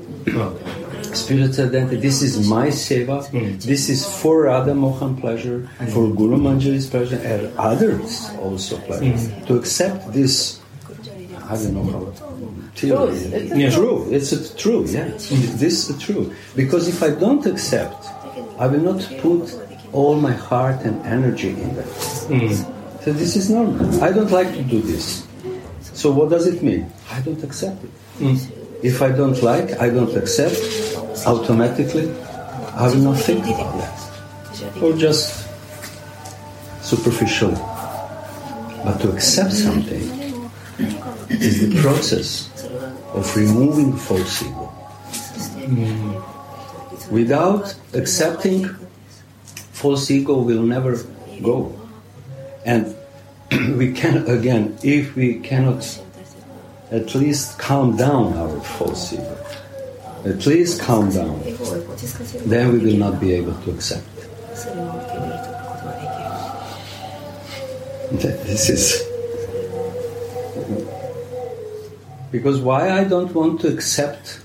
spiritual 1.13 1.67
identity. 1.67 1.97
This 1.97 2.21
is 2.21 2.47
my 2.49 2.67
seva. 2.67 3.25
Hmm. 3.27 3.57
This 3.59 3.89
is 3.89 4.05
for 4.05 4.43
Radha 4.43 4.73
Mohan 4.73 5.15
pleasure, 5.15 5.69
for 5.93 6.09
Guru 6.09 6.37
Manjari's 6.37 6.89
pleasure, 6.89 7.21
and 7.23 7.55
others 7.57 8.29
also 8.41 8.77
pleasure. 8.79 9.15
Hmm. 9.15 9.45
To 9.45 9.55
accept 9.55 10.11
this 10.11 10.59
I 11.53 11.63
don't 11.63 11.75
know 11.75 11.83
how 11.91 12.11
theory. 12.75 13.17
It's 13.17 13.55
yeah, 13.55 13.69
true. 13.69 14.07
It's 14.11 14.31
a 14.31 14.57
true. 14.57 14.85
Yeah, 14.85 15.09
this 15.63 15.89
is 15.89 16.01
true. 16.01 16.33
Because 16.55 16.87
if 16.87 17.03
I 17.03 17.11
don't 17.11 17.45
accept, 17.45 18.05
I 18.57 18.67
will 18.67 18.81
not 18.93 19.01
put 19.19 19.53
all 19.91 20.15
my 20.15 20.31
heart 20.31 20.81
and 20.81 21.05
energy 21.05 21.49
in 21.49 21.75
that. 21.75 21.85
Mm. 21.85 23.03
So 23.03 23.13
this 23.13 23.35
is 23.35 23.49
normal. 23.49 24.03
I 24.03 24.11
don't 24.11 24.31
like 24.31 24.51
to 24.53 24.63
do 24.63 24.81
this. 24.81 25.27
So 25.93 26.11
what 26.11 26.29
does 26.29 26.47
it 26.47 26.63
mean? 26.63 26.91
I 27.11 27.21
don't 27.21 27.43
accept 27.43 27.83
it. 27.83 27.91
Mm. 28.19 28.37
If 28.83 29.01
I 29.01 29.09
don't 29.09 29.41
like, 29.41 29.79
I 29.79 29.89
don't 29.89 30.15
accept. 30.15 30.59
Automatically, 31.25 32.11
I 32.75 32.87
will 32.89 33.03
not 33.13 33.17
think 33.17 33.45
about 33.45 33.77
that, 33.77 34.81
or 34.81 34.91
just 34.97 35.47
superficially. 36.81 37.55
But 38.83 38.99
to 39.01 39.11
accept 39.13 39.53
something 39.53 40.03
is 41.29 41.69
the 41.69 41.81
process 41.81 42.49
of 43.13 43.35
removing 43.35 43.95
false 43.95 44.43
ego. 44.43 44.73
Mm. 45.57 47.11
Without 47.11 47.75
accepting, 47.93 48.67
false 49.71 50.09
ego 50.09 50.39
will 50.39 50.63
never 50.63 50.97
go. 51.41 51.79
And 52.65 52.95
we 53.77 53.91
can, 53.93 54.25
again, 54.27 54.77
if 54.83 55.15
we 55.15 55.39
cannot 55.39 55.83
at 56.91 57.13
least 57.15 57.59
calm 57.59 57.97
down 57.97 58.33
our 58.33 58.59
false 58.61 59.13
ego, 59.13 59.37
at 60.25 60.45
least 60.45 60.81
calm 60.81 61.11
down, 61.11 61.41
then 62.45 62.71
we 62.71 62.79
will 62.79 62.97
not 62.97 63.19
be 63.19 63.33
able 63.33 63.53
to 63.63 63.71
accept. 63.71 64.05
This 68.11 68.69
is. 68.69 69.12
Because 72.33 72.59
why 72.59 72.89
I 72.89 73.03
don't 73.03 73.31
want 73.35 73.61
to 73.61 73.67
accept 73.71 74.41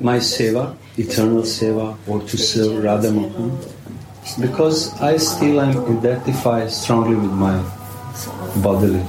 my 0.00 0.16
seva, 0.18 0.76
eternal 0.96 1.42
seva, 1.42 1.96
or 2.08 2.20
to 2.22 2.36
serve 2.36 2.82
Radha 2.82 3.12
Mohan, 3.12 3.56
because 4.40 5.00
I 5.00 5.18
still 5.18 5.60
am 5.60 5.98
identified 5.98 6.68
strongly 6.72 7.14
with 7.14 7.30
my 7.30 7.56
bodily 8.60 9.06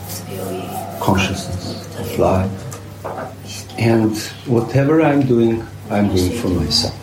consciousness 1.02 1.66
of 1.98 2.20
life, 2.20 2.54
and 3.80 4.16
whatever 4.46 5.02
I'm 5.02 5.26
doing, 5.26 5.66
I'm 5.90 6.16
doing 6.16 6.32
for 6.40 6.50
myself. 6.50 6.96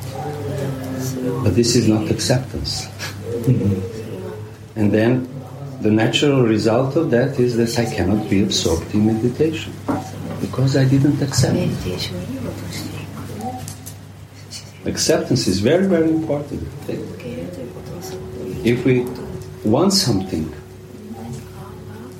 But 1.42 1.56
this 1.56 1.74
is 1.74 1.88
not 1.88 2.08
acceptance. 2.08 2.86
and 4.76 4.92
then 4.92 5.28
the 5.80 5.90
natural 5.90 6.42
result 6.42 6.94
of 6.94 7.10
that 7.10 7.40
is 7.40 7.56
that 7.56 7.76
I 7.84 7.92
cannot 7.92 8.30
be 8.30 8.44
absorbed 8.44 8.94
in 8.94 9.06
meditation 9.06 9.72
because 10.40 10.76
I 10.76 10.84
didn't 10.84 11.20
accept. 11.22 11.56
Acceptance 14.86 15.46
is 15.46 15.60
very, 15.60 15.86
very 15.86 16.10
important. 16.10 16.62
If 18.64 18.84
we 18.84 19.04
want 19.64 19.92
something, 19.92 20.52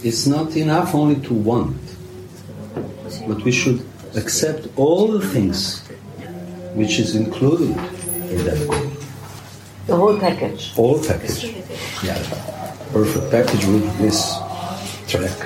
it's 0.03 0.27
not 0.27 0.57
enough 0.57 0.95
only 0.95 1.21
to 1.27 1.35
want, 1.35 1.81
but 3.27 3.43
we 3.43 3.53
should 3.53 3.85
accept 4.15 4.69
all 4.77 5.09
the 5.09 5.27
things 5.27 5.87
which 6.75 6.99
is 6.99 7.17
included 7.17 7.71
in 8.31 8.45
that 8.45 8.67
goal. 8.69 8.91
The 9.87 9.97
whole 9.97 10.19
package. 10.19 10.73
All 10.77 10.99
package. 11.03 11.55
Yeah. 12.03 12.19
Perfect 12.93 13.31
package 13.31 13.65
with 13.67 13.99
this 13.99 14.37
track. 15.07 15.39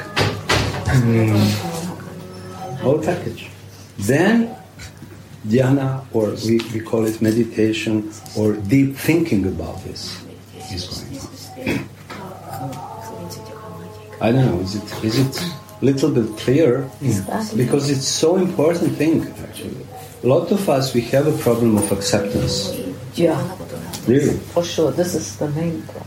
Mm 0.90 1.69
whole 2.80 3.02
package. 3.02 3.48
Then 3.98 4.56
dhyana, 5.46 6.04
or 6.12 6.30
we, 6.46 6.60
we 6.72 6.80
call 6.80 7.04
it 7.06 7.20
meditation, 7.22 8.12
or 8.36 8.54
deep 8.54 8.96
thinking 8.96 9.46
about 9.46 9.82
this 9.84 10.22
is 10.72 10.84
going 11.56 11.78
on. 11.78 11.86
I 14.20 14.32
don't 14.32 14.46
know, 14.46 14.60
is 14.60 14.74
it, 14.76 15.04
is 15.04 15.18
it 15.18 15.42
a 15.80 15.84
little 15.84 16.10
bit 16.10 16.36
clearer? 16.36 16.90
Because 17.56 17.88
it's 17.90 18.06
so 18.06 18.36
important 18.36 18.96
thing, 18.96 19.26
actually. 19.42 19.76
A 20.22 20.26
lot 20.26 20.52
of 20.52 20.68
us, 20.68 20.92
we 20.92 21.00
have 21.12 21.26
a 21.26 21.36
problem 21.38 21.78
of 21.78 21.90
acceptance. 21.90 22.76
Yeah. 23.14 23.40
Really? 24.06 24.36
For 24.52 24.62
sure, 24.62 24.92
this 24.92 25.14
is 25.14 25.36
the 25.38 25.48
main 25.48 25.82
problem. 25.82 26.06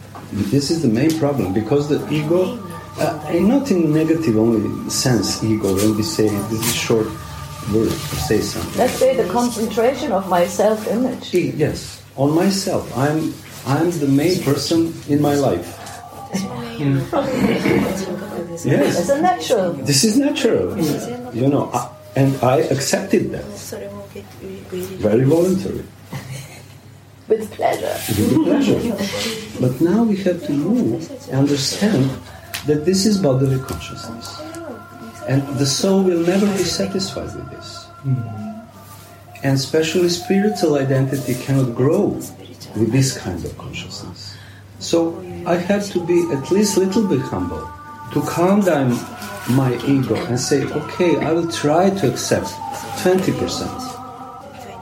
This 0.51 0.69
is 0.69 0.81
the 0.83 0.87
main 0.87 1.17
problem, 1.17 1.53
because 1.53 1.89
the 1.89 2.07
ego 2.13 2.57
uh, 2.97 3.39
not 3.41 3.71
in 3.71 3.91
negative 3.91 4.37
only 4.37 4.89
sense, 4.89 5.43
ego. 5.43 5.73
When 5.75 5.97
we 5.97 6.03
say 6.03 6.29
this 6.29 6.61
is 6.61 6.75
short 6.75 7.07
word 7.71 7.89
to 7.89 8.15
say 8.27 8.41
something. 8.41 8.77
Let's 8.77 8.93
say 8.93 9.15
the 9.15 9.31
concentration 9.31 10.11
of 10.11 10.29
my 10.29 10.45
self-image. 10.45 11.33
Yes, 11.33 12.03
on 12.15 12.35
myself. 12.35 12.85
I'm 12.97 13.33
I'm 13.65 13.91
the 13.91 14.07
main 14.07 14.43
person 14.43 14.93
in 15.07 15.21
my 15.21 15.35
life. 15.35 15.79
yes, 18.65 18.99
it's 18.99 19.09
a 19.09 19.21
natural. 19.21 19.73
This 19.73 20.03
is 20.03 20.17
natural. 20.17 20.77
You 21.33 21.47
know, 21.47 21.69
I, 21.73 21.89
and 22.15 22.35
I 22.43 22.57
accepted 22.69 23.31
that. 23.31 23.45
Very 24.99 25.23
voluntary. 25.23 25.85
With 27.27 27.49
pleasure. 27.53 27.95
With 28.09 28.43
pleasure. 28.43 28.81
but 29.61 29.79
now 29.79 30.03
we 30.03 30.17
have 30.17 30.43
to 30.45 30.51
move, 30.51 31.09
understand 31.31 32.11
that 32.67 32.85
this 32.85 33.05
is 33.05 33.17
bodily 33.17 33.59
consciousness. 33.59 34.39
And 35.27 35.41
the 35.57 35.65
soul 35.65 36.03
will 36.03 36.25
never 36.25 36.45
be 36.45 36.63
satisfied 36.63 37.33
with 37.35 37.49
this. 37.51 37.85
Mm-hmm. 38.03 39.45
And 39.45 39.55
especially 39.55 40.09
spiritual 40.09 40.75
identity 40.75 41.35
cannot 41.35 41.75
grow 41.75 42.07
with 42.75 42.91
this 42.91 43.17
kind 43.17 43.43
of 43.43 43.57
consciousness. 43.57 44.37
So 44.79 45.19
I 45.45 45.55
have 45.55 45.89
to 45.91 46.05
be 46.05 46.29
at 46.31 46.51
least 46.51 46.77
a 46.77 46.81
little 46.81 47.07
bit 47.07 47.21
humble 47.21 47.69
to 48.13 48.21
calm 48.21 48.61
down 48.61 48.91
my 49.49 49.75
ego 49.85 50.15
and 50.25 50.39
say, 50.39 50.63
okay, 50.63 51.17
I 51.17 51.31
will 51.33 51.51
try 51.51 51.89
to 51.89 52.11
accept 52.11 52.47
20%, 53.03 53.33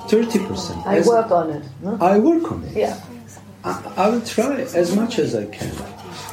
30%. 0.07 0.85
I 0.85 1.01
work 1.01 1.31
on 1.31 1.49
it. 1.49 1.63
no? 1.81 1.97
I 1.99 2.19
work 2.19 2.51
on 2.51 2.63
it. 2.65 2.77
Yeah. 2.77 2.99
I, 3.63 3.93
I 3.97 4.09
will 4.09 4.21
try 4.21 4.61
as 4.61 4.95
much 4.95 5.17
as 5.19 5.35
I 5.35 5.45
can 5.45 5.71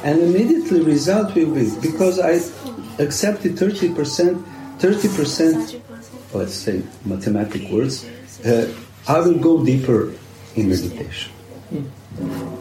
and 0.03 0.21
immediately 0.21 0.81
result 0.81 1.35
will 1.35 1.53
be 1.53 1.69
because 1.81 2.19
I 2.19 2.39
accepted 3.03 3.57
30 3.57 3.93
percent, 3.93 4.45
30 4.79 5.07
percent. 5.15 5.81
Let's 6.33 6.53
say 6.53 6.83
mathematic 7.05 7.69
words. 7.69 8.05
Uh, 8.45 8.71
I 9.07 9.19
will 9.19 9.39
go 9.39 9.65
deeper 9.65 10.13
in 10.55 10.69
meditation, 10.69 11.31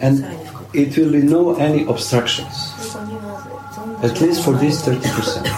and 0.00 0.24
it 0.72 0.96
will 0.96 1.12
be 1.12 1.22
no 1.22 1.54
any 1.56 1.84
obstructions. 1.86 2.74
At 4.02 4.20
least 4.20 4.44
for 4.44 4.54
this 4.54 4.84
30 4.84 5.00
percent. 5.10 5.48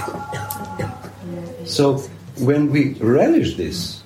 So 1.67 1.99
when 2.39 2.71
we 2.73 2.95
relish 2.95 3.57
this, 3.57 4.03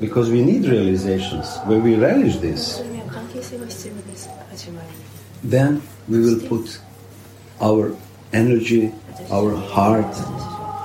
because 0.00 0.30
we 0.30 0.42
need 0.42 0.64
realizations, 0.64 1.58
when 1.64 1.82
we 1.82 1.96
relish 1.96 2.36
this, 2.36 2.82
then 5.42 5.82
we 6.08 6.20
will 6.20 6.40
put 6.48 6.80
our 7.64 7.96
energy, 8.32 8.92
our 9.32 9.56
heart 9.56 10.12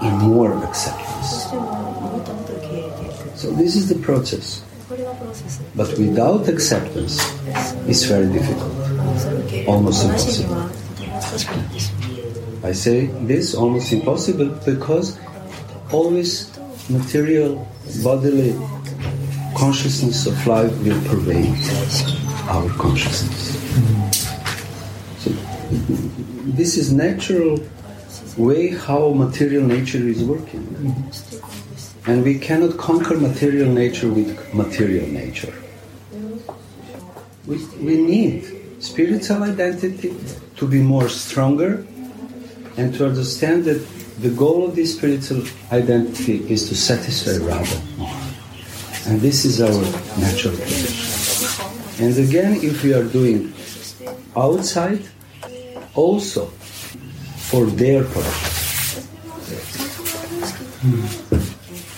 in 0.01 0.13
more 0.17 0.63
acceptance. 0.63 1.51
So 3.35 3.51
this 3.51 3.75
is 3.75 3.89
the 3.89 3.99
process. 4.01 4.63
But 5.75 5.89
without 5.97 6.47
acceptance, 6.47 7.19
it's 7.87 8.03
very 8.03 8.31
difficult, 8.31 8.73
almost 9.67 10.05
impossible. 10.05 10.69
I 12.63 12.71
say 12.71 13.07
this 13.27 13.55
almost 13.55 13.91
impossible 13.91 14.49
because 14.65 15.19
always 15.91 16.49
material, 16.89 17.67
bodily 18.03 18.55
consciousness 19.55 20.25
of 20.27 20.35
life 20.47 20.71
will 20.83 21.01
pervade 21.11 21.55
our 22.47 22.69
consciousness. 22.77 23.55
So 25.19 25.31
this 25.69 26.77
is 26.77 26.91
natural 26.91 27.60
way 28.38 28.69
how 28.69 29.12
material 29.12 29.63
nature 29.63 29.99
is 29.99 30.23
working. 30.23 30.65
And 32.08 32.23
we 32.23 32.39
cannot 32.39 32.77
conquer 32.77 33.17
material 33.17 33.69
nature 33.71 34.10
with 34.10 34.53
material 34.53 35.08
nature. 35.08 35.53
We, 37.45 37.58
we 37.82 38.01
need 38.01 38.60
spiritual 38.79 39.43
identity 39.43 40.15
to 40.55 40.67
be 40.67 40.82
more 40.82 41.10
stronger 41.10 41.86
and 42.77 42.93
to 42.95 43.05
understand 43.05 43.65
that 43.65 43.86
the 44.21 44.29
goal 44.29 44.65
of 44.65 44.75
this 44.75 44.95
spiritual 44.97 45.43
identity 45.71 46.38
is 46.51 46.67
to 46.69 46.75
satisfy 46.75 47.45
Radha. 47.45 47.79
And 49.08 49.21
this 49.21 49.45
is 49.45 49.62
our 49.62 49.82
natural 50.19 50.55
position. 50.55 52.05
And 52.05 52.17
again, 52.17 52.60
if 52.62 52.84
we 52.84 52.93
are 52.93 53.03
doing 53.03 53.53
outside, 54.36 55.03
also 55.99 56.45
for 57.49 57.65
their 57.65 58.03
purpose. 58.03 59.03
Hmm. 60.81 61.03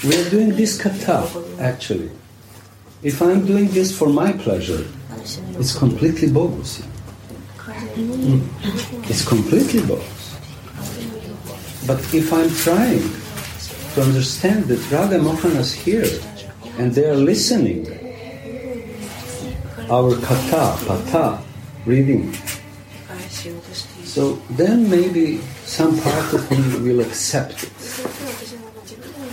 We 0.07 0.17
are 0.17 0.29
doing 0.29 0.49
this 0.55 0.81
kata, 0.81 1.29
actually. 1.59 2.09
If 3.03 3.21
I'm 3.21 3.45
doing 3.45 3.67
this 3.77 3.95
for 3.95 4.09
my 4.09 4.31
pleasure, 4.33 4.85
it's 5.59 5.77
completely 5.77 6.29
bogus. 6.31 6.81
Hmm. 6.81 8.41
It's 9.11 9.23
completely 9.27 9.81
bogus. 9.85 10.21
But 11.85 11.99
if 12.13 12.33
I'm 12.33 12.49
trying 12.65 13.05
to 13.93 14.01
understand 14.01 14.65
that 14.65 14.81
Radha 14.91 15.19
Mohan 15.19 15.57
is 15.57 15.73
here 15.73 16.09
and 16.79 16.93
they 16.95 17.05
are 17.05 17.21
listening, 17.31 17.85
our 19.89 20.15
kata, 20.21 20.63
pata, 20.87 21.43
reading, 21.85 22.33
so 24.11 24.35
then 24.49 24.89
maybe 24.89 25.37
some 25.63 25.97
part 26.01 26.33
of 26.33 26.51
me 26.51 26.59
will 26.83 26.99
accept 26.99 27.63
it 27.63 27.71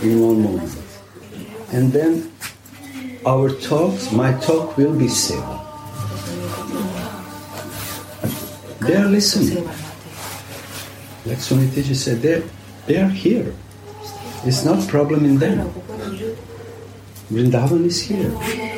in 0.01 0.21
one 0.21 0.41
moment. 0.41 0.73
And 1.73 1.91
then 1.91 2.31
our 3.25 3.49
talks, 3.49 4.09
my 4.13 4.31
talk 4.39 4.77
will 4.77 4.95
be 4.95 5.07
seva. 5.07 5.59
They're 8.79 9.03
listening. 9.03 9.67
Like 11.25 11.39
Swami 11.39 11.69
Teacher 11.71 11.93
said, 11.93 12.21
they're, 12.21 12.43
they're 12.87 13.09
here. 13.09 13.53
It's 14.45 14.63
not 14.63 14.87
problem 14.87 15.25
in 15.25 15.39
them. 15.39 15.73
Vrindavan 17.29 17.83
is 17.83 17.99
here. 17.99 18.68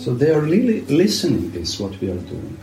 So 0.00 0.14
they 0.14 0.30
are 0.30 0.40
really 0.40 0.80
listening 0.88 1.52
is 1.52 1.78
what 1.78 2.00
we 2.00 2.10
are 2.10 2.24
doing. 2.32 2.56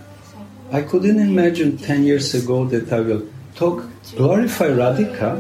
I 0.72 0.82
couldn't 0.82 1.20
imagine 1.20 1.78
10 1.78 2.04
years 2.04 2.34
ago 2.34 2.66
that 2.66 2.92
I 2.92 3.02
will 3.02 3.30
talk, 3.54 3.86
glorify 4.16 4.70
Radhika 4.70 5.38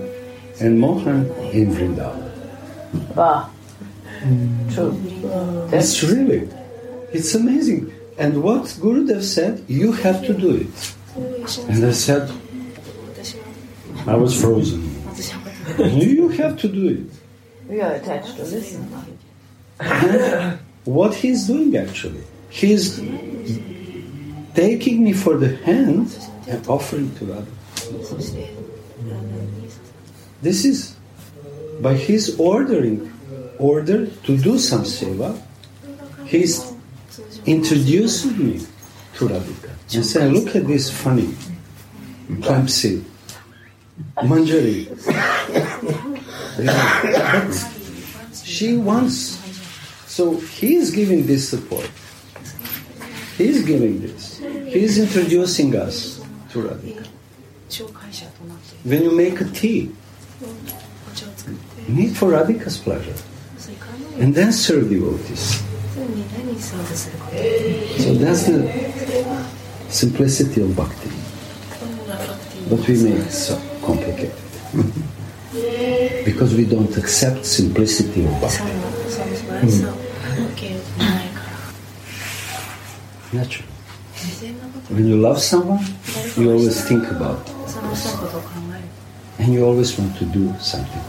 and 0.62 0.80
Mohan 0.80 1.26
in 1.52 1.74
Vrindavan. 1.74 3.16
Wow. 3.16 3.50
Mm. 4.20 4.76
True. 4.76 4.92
That's 5.72 6.04
really, 6.04 6.48
it's 7.12 7.34
amazing. 7.34 7.92
And 8.20 8.44
what 8.44 8.66
Gurudev 8.78 9.24
said, 9.24 9.66
you 9.68 9.92
have 9.94 10.24
to 10.28 10.34
do 10.34 10.54
it. 10.54 10.96
And 11.68 11.84
I 11.84 11.94
said, 11.94 12.30
I 14.06 14.16
was 14.16 14.40
frozen. 14.40 14.84
you 15.80 16.30
have 16.30 16.60
to 16.60 16.68
do 16.68 16.90
it. 16.90 17.68
We 17.68 17.82
are 17.82 17.94
attached 17.94 18.36
to 18.36 18.44
listen. 18.44 18.86
what 20.88 21.14
he's 21.14 21.48
doing 21.48 21.76
actually. 21.76 22.24
He's 22.50 22.98
taking 24.56 25.04
me 25.04 25.14
for 25.14 25.36
the 25.38 25.56
hand 25.58 26.18
and 26.48 26.66
offering 26.68 27.14
to 27.16 27.26
God. 27.26 27.48
This 30.42 30.64
is 30.64 30.96
by 31.82 31.94
his 31.94 32.40
ordering 32.40 33.12
order 33.60 34.08
to 34.08 34.38
do 34.38 34.58
some 34.58 34.84
seva, 34.84 35.40
he's 36.26 36.74
introducing 37.46 38.38
me 38.38 38.60
to 39.16 39.28
Radhika 39.28 39.72
and 39.94 40.06
saying, 40.06 40.34
look 40.34 40.56
at 40.56 40.68
this 40.68 40.90
funny 40.90 41.34
clumsy, 42.42 43.04
seed, 43.04 43.06
manjari. 44.18 44.88
she 48.46 48.78
wants 48.78 49.37
so 50.18 50.34
he 50.34 50.74
is 50.78 50.90
giving 50.90 51.28
this 51.28 51.48
support. 51.48 51.88
He 53.38 53.50
is 53.50 53.64
giving 53.64 54.02
this. 54.02 54.40
He 54.40 54.82
is 54.82 54.98
introducing 54.98 55.76
us 55.76 56.20
to 56.50 56.64
Radhika. 56.64 57.06
When 58.84 59.04
you 59.04 59.12
make 59.12 59.40
a 59.42 59.46
tea, 59.46 59.92
need 61.88 62.18
for 62.18 62.32
Radhika's 62.32 62.80
pleasure. 62.80 63.14
And 64.18 64.34
then 64.34 64.52
serve 64.52 64.90
devotees. 64.90 65.62
So 68.02 68.16
that's 68.16 68.48
the 68.50 68.66
simplicity 69.90 70.62
of 70.62 70.76
bhakti. 70.76 71.12
But 72.72 72.80
we 72.88 73.04
make 73.04 73.22
it 73.22 73.32
so 73.32 73.62
complicated. 73.86 74.34
because 76.26 76.56
we 76.56 76.66
don't 76.66 76.98
accept 76.98 77.46
simplicity 77.46 78.26
of 78.26 78.42
bhakti. 78.42 78.74
Mm. 79.62 80.07
Okay, 80.40 80.80
natural. 83.34 83.68
When 84.90 85.08
you 85.08 85.18
love 85.18 85.40
someone, 85.42 85.84
you 86.38 86.52
always 86.52 86.84
think 86.88 87.10
about 87.10 87.50
and 89.40 89.54
you 89.54 89.66
always 89.66 89.98
want 89.98 90.16
to 90.18 90.26
do 90.26 90.54
something. 90.60 91.02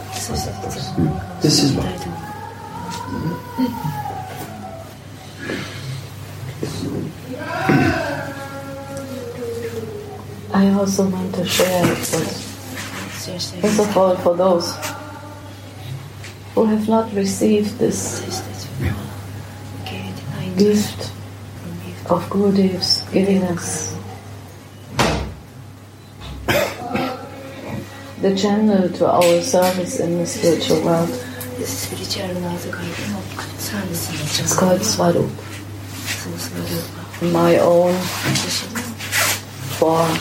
Mm. 0.95 1.41
This 1.41 1.63
is 1.63 1.73
why. 1.73 1.85
I 10.53 10.69
also 10.73 11.07
want 11.07 11.35
to 11.35 11.45
share 11.45 11.85
that 11.85 11.95
first 13.61 13.79
of 13.79 13.97
all 13.97 14.15
for 14.17 14.35
those 14.35 14.75
who 16.55 16.65
have 16.65 16.89
not 16.89 17.13
received 17.13 17.77
this 17.77 18.48
gift 20.59 21.11
of 22.11 22.29
Gurudev's 22.29 23.01
giving 23.13 23.43
us 23.43 23.95
the 28.21 28.35
channel 28.35 28.89
to 28.89 29.07
our 29.07 29.41
service 29.41 30.01
in 30.01 30.17
the 30.17 30.25
spiritual 30.25 30.83
world. 30.83 31.09
It's 31.59 31.87
called 34.59 34.83
Swarup. 34.83 35.31
My 37.31 37.57
own 37.59 37.95
form. 39.79 40.11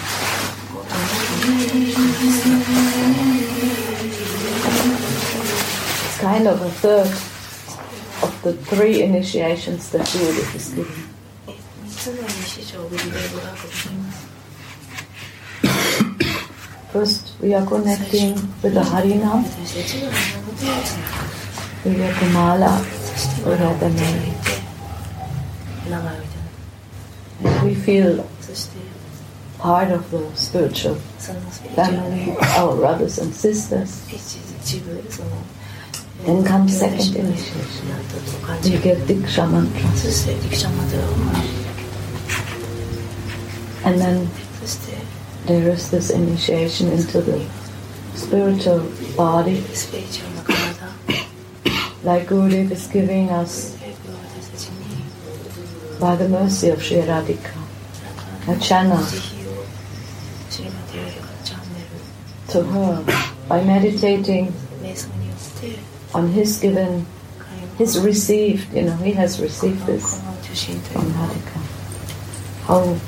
It's 6.05 6.19
kind 6.21 6.47
of 6.47 6.63
a 6.63 6.71
third 6.71 7.28
the 8.49 8.57
three 8.65 9.03
initiations 9.03 9.91
that 9.91 10.05
Buddha 10.13 10.45
is 10.57 10.73
giving. 10.73 11.05
1st 16.93 17.41
we 17.43 17.53
are 17.55 17.67
connecting 17.67 18.33
with 18.63 18.73
the 18.73 18.81
Harinam, 18.81 19.45
Vivek 21.85 22.19
we 22.25 22.33
or 23.45 23.57
Radhamani. 23.57 24.33
And 27.45 27.63
we 27.65 27.75
feel 27.75 28.27
part 29.59 29.91
of 29.91 30.11
the 30.11 30.23
spiritual 30.35 30.95
family, 31.77 32.37
our 32.57 32.75
brothers 32.77 33.19
and 33.19 33.35
sisters. 33.35 33.91
Then 36.25 36.45
comes 36.45 36.79
second 36.79 37.17
initiation, 37.17 37.89
You 38.65 38.79
get 38.79 38.99
Diksha 39.07 39.51
mantra. 39.51 39.79
And 43.85 44.01
then 44.01 44.29
there 45.47 45.69
is 45.71 45.91
this 45.91 46.11
initiation 46.11 46.89
into 46.89 47.23
the 47.23 47.45
spiritual 48.15 48.81
body. 49.17 49.65
like 52.05 52.27
Gurudev 52.29 52.71
is 52.71 52.87
giving 52.87 53.31
us 53.31 53.77
by 56.01 56.15
the 56.17 56.29
mercy 56.29 56.69
of 56.69 56.83
Sri 56.83 56.99
Radhika, 56.99 57.53
a 58.49 58.59
channel 58.61 59.05
to 62.49 62.63
her 62.63 63.05
by 63.49 63.65
meditating 63.65 64.53
on 66.15 66.29
his 66.29 66.59
given, 66.59 67.07
his 67.77 67.99
received, 68.01 68.73
you 68.75 68.83
know, 68.83 68.97
he 68.97 69.13
has 69.13 69.41
received 69.41 69.85
this 69.87 70.21
from 70.89 71.05
Radhika. 71.13 71.61
Our, 72.69 72.99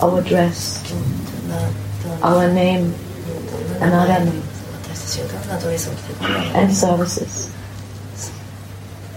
our 0.00 0.22
dress, 0.22 0.82
our 2.22 2.52
name, 2.52 2.94
and 3.80 3.92
our 3.94 4.06
name, 4.06 4.42
and 6.54 6.72
services. 6.72 7.50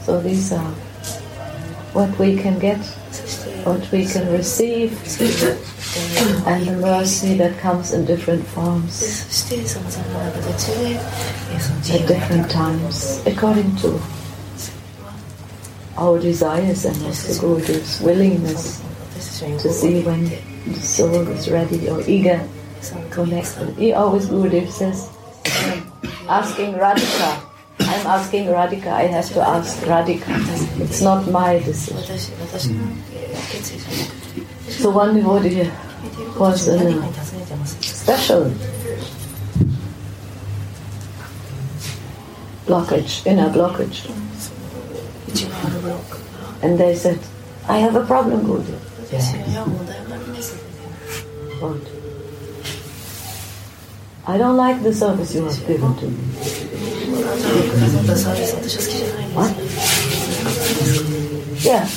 So 0.04 0.22
these 0.22 0.52
are 0.52 0.72
what 1.94 2.18
we 2.20 2.38
can 2.38 2.60
get, 2.60 2.80
what 3.66 3.92
we 3.92 4.06
can 4.06 4.32
receive 4.32 4.92
and 6.48 6.66
the 6.68 6.78
mercy 6.78 7.36
that 7.38 7.58
comes 7.60 7.94
in 7.94 8.06
different 8.06 8.46
forms 8.48 9.02
at 11.92 12.08
different 12.08 12.50
times, 12.50 13.24
according 13.26 13.76
to 13.78 14.00
our 15.98 16.20
desires 16.20 16.86
and 16.86 16.96
as 17.06 17.28
the 17.28 17.34
Guru's 17.46 18.02
willingness 18.02 18.82
to 19.40 19.70
see 19.72 20.02
when 20.04 20.24
the 20.66 20.80
soul 20.80 21.28
is 21.28 21.50
ready 21.50 21.90
or 21.90 22.02
eager 22.08 22.42
to 22.82 23.10
connect. 23.10 23.58
He 23.78 23.94
always 23.94 24.28
Gurudev 24.28 24.70
says, 24.70 25.10
asking 26.28 26.74
Radhika. 26.76 27.46
I'm 27.80 28.08
asking 28.08 28.46
Radhika. 28.48 28.88
I 28.88 29.04
have 29.08 29.28
to 29.34 29.42
ask 29.42 29.78
Radhika. 29.84 30.80
It's 30.80 31.02
not 31.02 31.28
my 31.30 31.60
decision. 31.60 32.04
Mm. 32.04 33.10
So 34.70 34.92
one 34.92 35.16
devotee 35.16 35.70
was 36.40 36.70
uh, 36.70 37.12
special 37.82 38.46
blockage, 42.66 43.26
inner 43.26 43.50
blockage. 43.50 44.08
And 46.64 46.80
they 46.80 46.96
said, 46.96 47.20
I 47.68 47.80
have 47.80 47.96
a 47.96 48.06
problem, 48.06 48.46
Guru. 48.46 48.64
Yes. 49.12 49.36
I 54.26 54.38
don't 54.38 54.56
like 54.56 54.82
the 54.84 54.94
service 54.94 55.36
you 55.36 55.44
have 55.44 55.68
given 55.68 55.96
to 55.98 56.08
me. 56.08 56.24
What? 59.36 59.52
Yeah. 61.64 61.88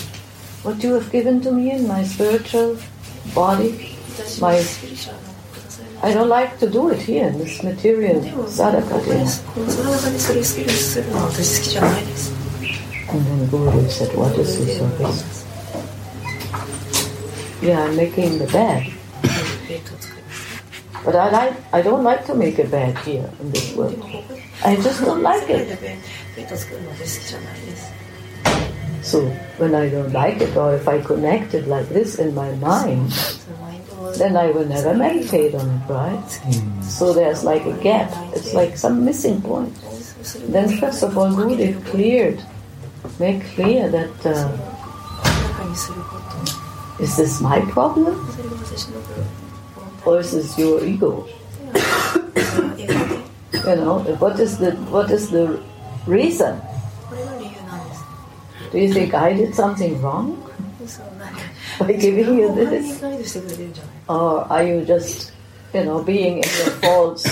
What 0.62 0.82
you 0.82 0.94
have 0.94 1.12
given 1.12 1.40
to 1.42 1.52
me 1.52 1.70
in 1.72 1.86
my 1.86 2.02
spiritual 2.02 2.78
body 3.34 3.91
my 4.40 4.56
I 6.02 6.12
don't 6.12 6.28
like 6.28 6.58
to 6.58 6.68
do 6.68 6.90
it 6.90 6.98
here 6.98 7.28
in 7.28 7.38
this 7.38 7.62
material 7.62 8.20
sadhaka 8.50 8.98
And 13.12 13.26
then 13.26 13.46
Guru 13.46 13.88
said, 13.88 14.16
What 14.16 14.36
is 14.38 14.58
this 14.58 14.78
service? 14.78 15.46
Yeah, 17.62 17.84
I'm 17.84 17.94
making 17.94 18.38
the 18.38 18.46
bed. 18.46 18.90
But 21.04 21.14
I 21.14 21.30
like 21.30 21.54
I 21.72 21.82
don't 21.82 22.02
like 22.02 22.26
to 22.26 22.34
make 22.34 22.58
a 22.58 22.66
bed 22.66 22.98
here 23.06 23.30
in 23.40 23.50
this 23.52 23.74
world. 23.74 24.02
I 24.64 24.74
just 24.76 25.04
don't 25.04 25.22
like 25.22 25.48
it. 25.48 25.78
So 29.02 29.26
when 29.58 29.74
I 29.74 29.88
don't 29.88 30.12
like 30.12 30.40
it 30.40 30.56
or 30.56 30.74
if 30.74 30.86
I 30.88 31.00
connect 31.00 31.54
it 31.54 31.66
like 31.66 31.88
this 31.88 32.18
in 32.18 32.34
my 32.34 32.50
mind 32.56 33.10
then 34.18 34.36
I 34.36 34.50
will 34.50 34.66
never 34.66 34.94
meditate 34.94 35.54
on 35.54 35.68
it, 35.68 35.88
right? 35.88 36.28
Mm. 36.44 36.84
So 36.84 37.12
there's 37.12 37.44
like 37.44 37.64
a 37.66 37.72
gap, 37.82 38.10
it's 38.34 38.54
like 38.54 38.76
some 38.76 39.04
missing 39.04 39.40
point. 39.42 39.74
Then, 40.48 40.76
first 40.78 41.02
of 41.02 41.18
all, 41.18 41.34
good 41.34 41.58
it 41.58 41.84
cleared. 41.86 42.42
Make 43.18 43.42
clear 43.54 43.88
that 43.90 44.26
uh, 44.26 44.48
is 47.00 47.16
this 47.16 47.40
my 47.40 47.60
problem? 47.72 48.14
Or 50.06 50.20
is 50.20 50.32
this 50.32 50.58
your 50.58 50.84
ego? 50.84 51.26
you 52.76 53.76
know, 53.76 53.98
what 54.18 54.38
is 54.38 54.58
the 54.58 54.72
what 54.90 55.10
is 55.10 55.30
the 55.30 55.60
reason? 56.06 56.60
Do 58.70 58.78
you 58.78 58.92
think 58.92 59.14
I 59.14 59.32
did 59.32 59.54
something 59.54 60.00
wrong? 60.00 60.38
by 61.82 61.92
giving 61.92 62.38
you 62.38 62.54
this? 62.54 63.02
Or 64.08 64.40
uh, 64.40 64.48
are 64.48 64.62
you 64.62 64.84
just, 64.84 65.32
you 65.74 65.84
know, 65.84 66.02
being 66.02 66.38
in 66.38 66.50
your 66.58 66.72
false 66.82 67.26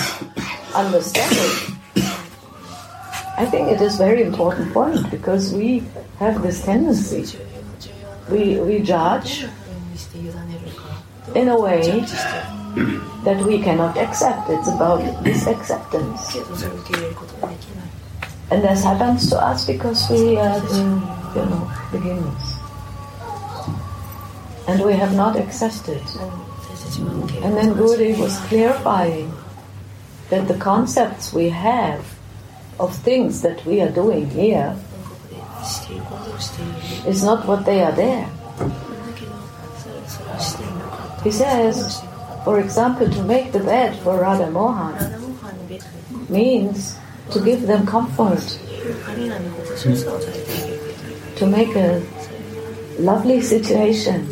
understanding? 0.75 1.77
I 3.37 3.45
think 3.45 3.71
it 3.71 3.81
is 3.81 3.97
very 3.97 4.21
important 4.23 4.73
point 4.73 5.09
because 5.09 5.53
we 5.53 5.83
have 6.19 6.41
this 6.43 6.63
tendency. 6.63 7.37
We, 8.29 8.59
we 8.59 8.79
judge 8.79 9.45
in 11.33 11.47
a 11.47 11.59
way 11.59 12.01
that 13.23 13.43
we 13.45 13.61
cannot 13.61 13.97
accept. 13.97 14.49
It's 14.49 14.67
about 14.67 15.23
this 15.23 15.47
acceptance. 15.47 16.35
And 18.51 18.63
this 18.63 18.83
happens 18.83 19.29
to 19.29 19.39
us 19.39 19.65
because 19.65 20.09
we 20.09 20.37
are 20.37 20.59
the, 20.59 20.83
you 21.35 21.45
know, 21.47 21.71
beginners 21.91 22.50
and 24.67 24.83
we 24.83 24.93
have 24.93 25.15
not 25.15 25.35
accessed 25.35 25.87
it. 25.89 26.07
And 27.43 27.57
then 27.57 27.73
Guru 27.73 28.15
was 28.19 28.37
clarifying 28.47 29.33
that 30.29 30.47
the 30.47 30.57
concepts 30.57 31.33
we 31.33 31.49
have 31.49 32.05
of 32.79 32.95
things 32.95 33.41
that 33.41 33.65
we 33.65 33.81
are 33.81 33.91
doing 33.91 34.29
here 34.29 34.75
is 37.05 37.23
not 37.23 37.45
what 37.45 37.65
they 37.65 37.81
are 37.81 37.91
there. 37.91 38.29
He 41.23 41.31
says, 41.31 42.01
for 42.43 42.59
example, 42.59 43.09
to 43.09 43.23
make 43.23 43.51
the 43.51 43.59
bed 43.59 43.95
for 43.99 44.19
Radha 44.19 44.49
Mohan 44.49 44.97
means 46.29 46.97
to 47.31 47.39
give 47.43 47.67
them 47.67 47.85
comfort, 47.85 48.41
to 51.35 51.45
make 51.45 51.75
a 51.75 52.01
lovely 52.99 53.41
situation 53.41 54.27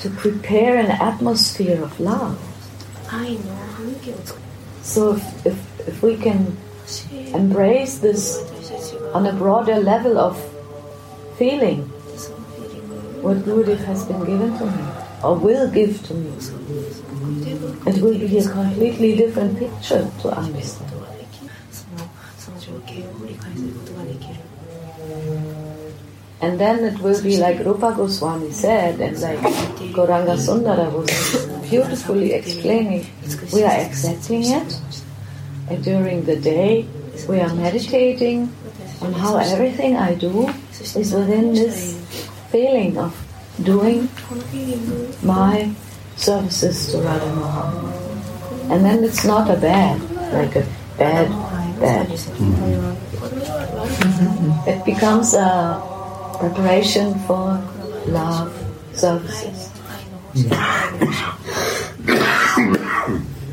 to 0.00 0.10
prepare 0.10 0.76
an 0.78 0.90
atmosphere 0.90 1.82
of 1.82 1.98
love. 2.00 2.38
So 4.82 5.14
if, 5.14 5.46
if, 5.46 5.88
if 5.88 6.02
we 6.02 6.16
can 6.16 6.56
embrace 7.34 7.98
this 7.98 8.38
on 9.12 9.26
a 9.26 9.32
broader 9.32 9.76
level 9.76 10.18
of 10.18 10.36
feeling 11.38 11.82
what 13.22 13.38
Gurudev 13.38 13.78
has 13.84 14.04
been 14.04 14.24
given 14.24 14.56
to 14.58 14.66
me 14.66 14.84
or 15.22 15.36
will 15.36 15.70
give 15.70 16.02
to 16.06 16.14
me, 16.14 16.30
it 17.86 18.02
will 18.02 18.18
be 18.18 18.38
a 18.38 18.48
completely 18.48 19.16
different 19.16 19.58
picture 19.58 20.10
to 20.22 20.28
understand. 20.30 20.92
And 26.40 26.58
then 26.60 26.84
it 26.84 27.00
will 27.00 27.20
be 27.22 27.38
like 27.38 27.60
Rupa 27.60 27.94
Goswami 27.96 28.50
said, 28.52 29.00
and 29.00 29.18
like 29.20 29.38
Gauranga 29.96 30.36
Sundara 30.36 30.90
was 30.90 31.08
beautifully 31.68 32.34
explaining, 32.34 33.06
we 33.54 33.64
are 33.64 33.80
accepting 33.80 34.44
it, 34.44 34.78
and 35.70 35.82
during 35.82 36.24
the 36.24 36.36
day 36.36 36.84
we 37.26 37.40
are 37.40 37.54
meditating 37.54 38.52
on 39.00 39.14
how 39.14 39.38
everything 39.38 39.96
I 39.96 40.14
do 40.14 40.52
is 40.78 41.12
within 41.12 41.54
this 41.54 41.96
feeling 42.52 42.98
of 42.98 43.16
doing 43.62 44.10
my 45.22 45.70
services 46.16 46.92
to 46.92 46.98
Radha 46.98 47.34
Mohan. 47.34 47.92
And 48.70 48.84
then 48.84 49.02
it's 49.04 49.24
not 49.24 49.48
a 49.50 49.56
bad, 49.56 49.98
like 50.32 50.54
a 50.56 50.66
bad, 50.98 51.30
bad. 51.80 52.08
Mm-hmm. 52.08 52.92
It 54.68 54.84
becomes 54.84 55.32
a 55.32 55.80
preparation 56.38 57.14
for 57.26 57.60
love 58.06 58.52
services. 58.92 59.70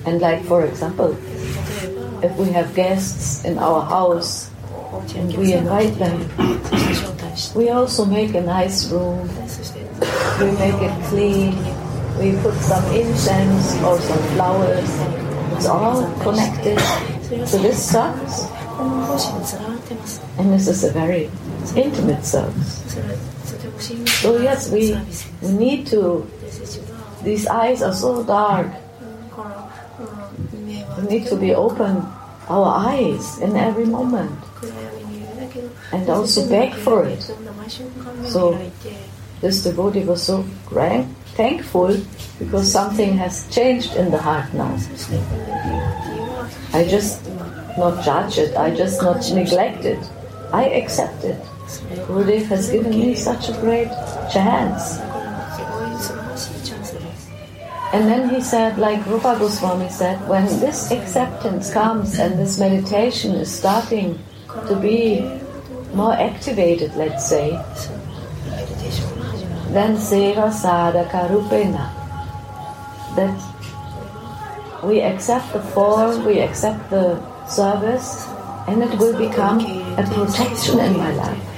And 0.06 0.20
like 0.20 0.44
for 0.46 0.66
example, 0.66 1.16
if 2.24 2.36
we 2.38 2.52
have 2.52 2.76
guests 2.76 3.46
in 3.46 3.58
our 3.58 3.82
house 3.82 4.52
and 5.16 5.36
we 5.38 5.54
invite 5.54 5.96
them, 5.98 6.28
we 7.56 7.70
also 7.70 8.06
make 8.06 8.36
a 8.36 8.42
nice 8.42 8.92
room. 8.92 9.28
We 10.40 10.52
make 10.60 10.80
it 10.82 10.96
clean. 11.08 11.56
We 12.20 12.36
put 12.42 12.56
some 12.62 12.84
incense 12.94 13.76
or 13.82 14.00
some 14.00 14.24
flowers. 14.36 14.92
It's 15.56 15.66
all 15.66 16.04
connected 16.20 16.78
to 17.30 17.58
this 17.58 17.80
sucks, 17.82 18.46
And 20.38 20.54
this 20.54 20.68
is 20.68 20.84
a 20.84 20.92
very 20.92 21.30
intimate 21.76 22.26
selves. 22.26 22.84
So 24.22 24.38
yes, 24.38 24.70
we, 24.70 24.96
we 25.42 25.54
need 25.54 25.88
to. 25.88 26.28
These 27.24 27.48
eyes 27.48 27.82
are 27.82 27.94
so 27.94 28.24
dark. 28.24 28.68
We 30.98 31.04
need 31.08 31.28
to 31.28 31.36
be 31.36 31.56
open 31.56 32.06
our 32.50 32.88
eyes 32.88 33.40
in 33.40 33.56
every 33.56 33.86
moment, 33.86 34.38
and 35.92 36.10
also 36.10 36.48
beg 36.50 36.74
for 36.76 37.06
it. 37.06 37.22
So 38.28 38.60
this 39.42 39.64
devotee 39.64 40.04
was 40.04 40.22
so 40.24 40.46
grand, 40.66 41.16
thankful 41.36 41.98
because 42.40 42.72
something 42.72 43.18
has 43.18 43.48
changed 43.50 43.96
in 43.96 44.12
the 44.12 44.18
heart 44.20 44.54
now. 44.54 44.76
I 46.74 46.84
just 46.88 47.26
not 47.78 48.04
judge 48.04 48.38
it. 48.38 48.56
I 48.56 48.76
just 48.76 49.02
not 49.02 49.24
neglect 49.34 49.86
it. 49.86 50.00
I 50.52 50.66
accept 50.66 51.24
it. 51.24 51.40
Gurudev 52.08 52.46
has 52.48 52.70
given 52.70 52.92
me 52.92 53.16
such 53.16 53.50
a 53.50 53.54
great 53.62 53.90
chance. 54.32 55.00
And 57.94 58.10
then 58.10 58.30
he 58.30 58.42
said, 58.42 58.78
like 58.80 59.06
Rupa 59.06 59.38
Goswami 59.40 59.88
said, 59.90 60.18
when 60.28 60.46
this 60.60 60.92
acceptance 60.92 61.72
comes 61.72 62.18
and 62.18 62.40
this 62.40 62.60
meditation 62.60 63.36
is 63.36 63.52
starting 63.52 64.20
to 64.68 64.76
be 64.76 65.22
more 65.94 66.14
activated, 66.14 66.96
let's 66.96 67.30
say, 67.30 67.52
then 69.70 69.96
seva 69.96 70.50
sadhaka 70.50 71.30
rupena. 71.30 71.94
That 73.16 73.38
we 74.84 75.02
accept 75.02 75.54
the 75.54 75.62
form, 75.62 76.26
we 76.26 76.40
accept 76.40 76.90
the 76.90 77.22
service, 77.48 78.28
and 78.68 78.82
it 78.82 78.98
will 78.98 79.18
become 79.18 79.60
a 79.98 80.04
protection 80.04 80.80
in 80.80 80.98
my 80.98 81.14
life. 81.14 81.53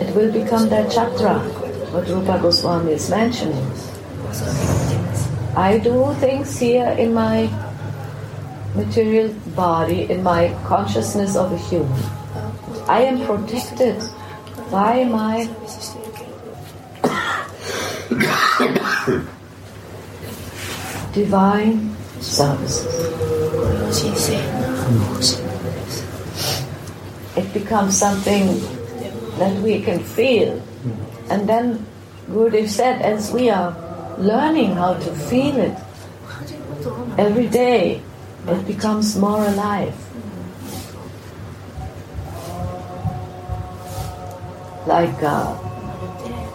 It 0.00 0.14
will 0.14 0.32
become 0.32 0.68
that 0.68 0.90
chakra, 0.92 1.38
what 1.90 2.06
Rupa 2.08 2.38
Goswami 2.40 2.92
is 2.92 3.10
mentioning. 3.10 3.66
I 5.56 5.78
do 5.78 6.14
things 6.20 6.56
here 6.58 6.90
in 6.90 7.12
my 7.12 7.50
material 8.76 9.34
body, 9.56 10.08
in 10.10 10.22
my 10.22 10.54
consciousness 10.64 11.34
of 11.34 11.52
a 11.52 11.58
human. 11.58 12.00
I 12.86 13.02
am 13.02 13.26
protected 13.26 14.00
by 14.70 15.02
my 15.04 15.48
divine 21.12 21.96
services. 22.20 22.86
It 27.36 27.52
becomes 27.52 27.96
something 27.96 28.77
that 29.38 29.62
we 29.62 29.80
can 29.82 30.02
feel. 30.02 30.58
Mm-hmm. 30.58 31.30
And 31.32 31.48
then 31.48 31.86
Gurudev 32.28 32.68
said, 32.68 33.02
as 33.02 33.32
we 33.32 33.50
are 33.50 33.74
learning 34.18 34.74
how 34.74 34.94
to 34.94 35.10
feel 35.14 35.56
it 35.56 35.76
every 37.16 37.46
day, 37.46 38.02
it 38.46 38.66
becomes 38.66 39.16
more 39.16 39.44
alive. 39.44 39.94
Like 44.86 45.22
uh, 45.22 45.56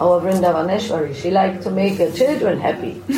our 0.00 0.20
Vrindavaneshwari, 0.20 1.14
she 1.14 1.30
liked 1.30 1.62
to 1.62 1.70
make 1.70 1.98
her 1.98 2.10
children 2.10 2.60
happy. 2.60 3.00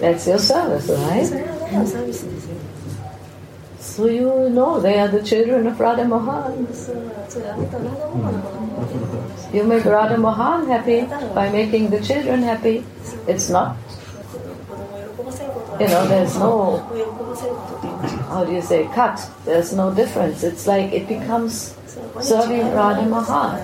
That's 0.00 0.26
your 0.26 0.38
service, 0.38 0.88
right? 0.88 1.30
So 3.94 4.06
you 4.06 4.50
know 4.50 4.80
they 4.80 4.98
are 4.98 5.06
the 5.06 5.22
children 5.22 5.68
of 5.68 5.78
Radha 5.78 6.04
Mohan. 6.04 6.66
You 9.54 9.62
make 9.62 9.84
Radha 9.84 10.18
Mohan 10.18 10.66
happy 10.66 11.02
by 11.32 11.48
making 11.50 11.90
the 11.90 12.00
children 12.00 12.42
happy. 12.42 12.84
It's 13.28 13.50
not, 13.50 13.76
you 15.78 15.86
know, 15.86 16.08
there's 16.08 16.36
no, 16.36 16.78
how 18.30 18.44
do 18.44 18.50
you 18.50 18.62
say, 18.62 18.88
cut. 18.92 19.30
There's 19.44 19.72
no 19.72 19.94
difference. 19.94 20.42
It's 20.42 20.66
like 20.66 20.92
it 20.92 21.06
becomes 21.06 21.76
serving 22.20 22.74
Radha 22.74 23.08
Mohan. 23.08 23.60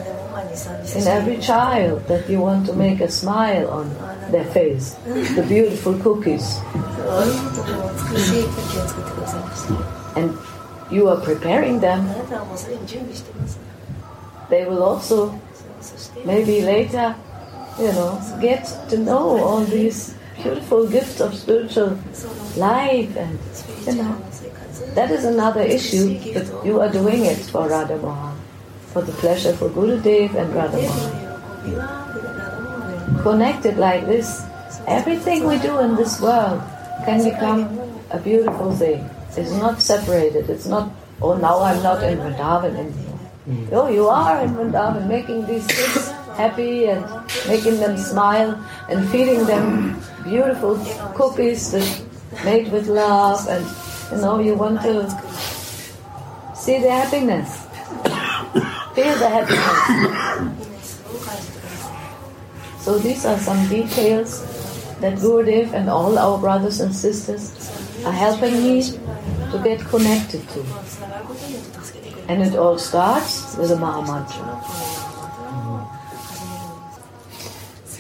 In 0.95 1.09
every 1.09 1.39
child 1.39 2.07
that 2.07 2.31
you 2.31 2.39
want 2.39 2.67
to 2.67 2.73
make 2.73 3.01
a 3.01 3.11
smile 3.11 3.69
on 3.69 3.91
their 4.31 4.45
face, 4.45 4.95
the 5.35 5.45
beautiful 5.49 5.99
cookies. 5.99 6.61
and 10.17 10.37
you 10.91 11.09
are 11.09 11.21
preparing 11.21 11.81
them. 11.81 12.07
They 14.49 14.65
will 14.65 14.83
also 14.83 15.39
maybe 16.25 16.63
later, 16.63 17.15
you 17.79 17.93
know, 17.93 18.39
get 18.41 18.65
to 18.91 18.99
know 18.99 19.39
all 19.43 19.65
these 19.65 20.15
beautiful 20.43 20.87
gifts 20.89 21.21
of 21.21 21.35
spiritual 21.35 21.99
life 22.57 23.15
and 23.17 23.39
you 23.87 23.95
know 23.95 24.17
that 24.95 25.11
is 25.11 25.25
another 25.25 25.61
issue 25.61 26.19
but 26.33 26.65
you 26.65 26.81
are 26.81 26.91
doing 26.91 27.27
it 27.27 27.37
for 27.37 27.69
Radha 27.69 27.97
Mohan 27.99 28.39
for 28.93 29.03
the 29.03 29.13
pleasure 29.13 29.53
for 29.53 29.69
Guru 29.69 30.01
Dev 30.01 30.35
and 30.35 30.55
Radha 30.55 30.81
Mohan 30.81 32.03
connected 33.23 33.77
like 33.77 34.07
this 34.07 34.43
everything 34.87 35.47
we 35.47 35.59
do 35.59 35.79
in 35.81 35.95
this 35.95 36.21
world 36.21 36.63
can 37.05 37.23
become 37.23 37.69
a 38.11 38.19
beautiful 38.19 38.75
thing 38.75 39.09
it's 39.37 39.53
not 39.53 39.81
separated. 39.81 40.51
It's 40.51 40.67
not, 40.67 40.91
oh, 41.23 41.35
now 41.37 41.61
I'm 41.63 41.83
not 41.83 42.03
in 42.03 42.19
Vrindavan 42.19 42.77
anymore. 42.77 43.19
Mm. 43.49 43.73
Oh, 43.73 43.89
you 43.89 44.09
are 44.09 44.43
in 44.43 44.55
Vrindavan, 44.55 45.07
making 45.07 45.47
these 45.47 45.67
kids 45.67 46.11
happy 46.37 46.87
and 46.87 47.05
making 47.47 47.79
them 47.81 47.97
smile 47.97 48.59
and 48.89 49.09
feeding 49.11 49.47
them 49.47 50.01
beautiful 50.25 50.77
cookies 51.15 51.71
that 51.73 52.03
made 52.45 52.71
with 52.73 52.89
love. 52.89 53.47
And, 53.49 53.65
you 54.13 54.19
know, 54.19 54.41
you 54.41 54.55
want 54.55 54.83
to 54.83 55.09
see 56.55 56.81
the 56.81 56.91
happiness, 56.91 57.67
feel 58.95 59.15
the 59.19 59.29
happiness. 59.29 60.61
So 62.81 62.99
these 62.99 63.25
are 63.25 63.39
some 63.39 63.69
details 63.69 64.41
that 65.01 65.19
Gurudev 65.19 65.73
and 65.73 65.89
all 65.89 66.19
our 66.19 66.39
brothers 66.39 66.81
and 66.81 66.95
sisters 66.95 67.60
are 68.05 68.13
helping 68.13 68.63
me 68.63 68.83
to 68.83 69.61
get 69.63 69.81
connected 69.81 70.49
to. 70.51 70.65
And 72.29 72.43
it 72.43 72.55
all 72.57 72.79
starts 72.79 73.57
with 73.57 73.73
a 73.73 73.77
Maha 73.77 74.03
Mantra. 74.07 74.61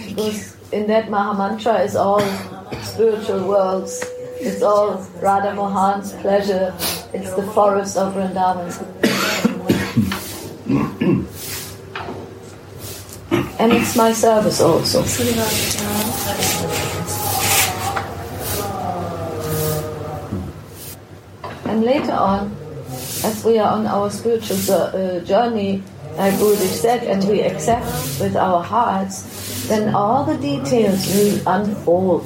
Because 0.09 0.57
in 0.73 0.87
that 0.87 1.11
Maha 1.11 1.37
Mantra 1.37 1.83
is 1.83 1.97
all 1.97 2.21
spiritual 2.83 3.49
worlds, 3.49 4.01
it's 4.41 4.63
all 4.63 5.05
Radha 5.21 5.53
Mohan's 5.55 6.13
pleasure, 6.15 6.73
it's 7.13 7.35
the 7.35 7.43
forest 7.53 7.97
of 7.97 8.15
Vrindavan. 8.15 8.71
and 13.59 13.73
it's 13.73 13.97
my 13.97 14.13
service 14.13 14.61
also. 14.61 15.03
And 21.81 21.89
later 21.89 22.13
on, 22.13 22.55
as 23.25 23.43
we 23.43 23.59
are 23.59 23.73
on 23.73 23.87
our 23.87 24.11
spiritual 24.11 24.59
uh, 24.71 25.21
journey, 25.21 25.83
like 26.19 26.39
Buddha 26.39 26.67
said, 26.69 27.05
and 27.05 27.25
we 27.25 27.41
accept 27.41 27.87
with 28.21 28.37
our 28.37 28.63
hearts, 28.63 29.25
then 29.67 29.95
all 29.95 30.25
the 30.25 30.37
details 30.37 31.07
will 31.09 31.41
unfold. 31.47 32.25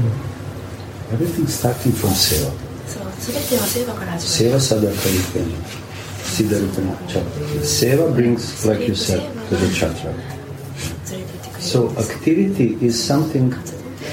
Hmm. 0.00 1.12
Everything 1.12 1.46
starting 1.46 1.92
from 1.92 2.16
Seva. 2.16 2.50
Seva 4.16 4.56
sadhaka 4.56 5.08
rupena. 5.12 5.60
Siddha 6.24 6.56
rupena 6.56 6.96
chakra. 7.06 7.44
Seva 7.60 8.14
brings, 8.14 8.64
like 8.64 8.88
you 8.88 8.94
said, 8.94 9.20
to 9.50 9.56
the 9.56 9.68
chakra. 9.74 10.14
So 11.60 11.90
activity 11.98 12.78
is 12.80 12.96
something 12.96 13.52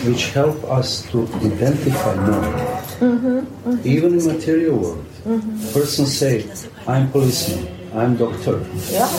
which 0.05 0.31
help 0.31 0.63
us 0.65 1.09
to 1.11 1.27
identify 1.43 2.15
more. 2.15 2.53
Mm-hmm. 2.99 3.87
Even 3.87 4.19
in 4.19 4.25
material 4.25 4.77
world, 4.77 5.05
mm-hmm. 5.25 5.73
person 5.73 6.05
say, 6.05 6.45
"I'm 6.87 7.11
policeman, 7.11 7.77
I'm 7.93 8.17
doctor, 8.17 8.61
Yeah. 8.89 9.09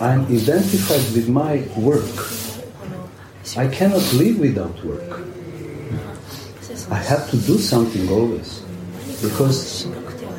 I'm 0.00 0.24
identified 0.26 1.04
with 1.14 1.28
my 1.28 1.64
work. 1.76 2.16
I 3.56 3.66
cannot 3.68 4.04
live 4.14 4.38
without 4.38 4.76
work. 4.84 5.20
I 6.90 6.96
have 6.96 7.28
to 7.30 7.36
do 7.36 7.58
something 7.58 8.08
always 8.08 8.60
because 9.20 9.86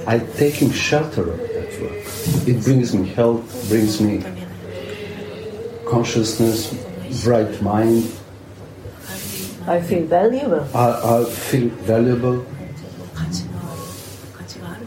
I'm 0.07 0.25
taking 0.33 0.71
shelter 0.71 1.29
of 1.29 1.37
that 1.37 1.71
work. 1.81 2.47
It 2.47 2.63
brings 2.63 2.95
me 2.95 3.07
health, 3.09 3.43
brings 3.69 3.99
me 4.01 4.23
consciousness, 5.85 6.73
bright 7.23 7.61
mind. 7.61 8.09
I 9.69 9.79
feel 9.79 10.03
valuable. 10.05 10.65
I, 10.75 11.19
I 11.19 11.25
feel 11.25 11.69
valuable. 11.85 12.43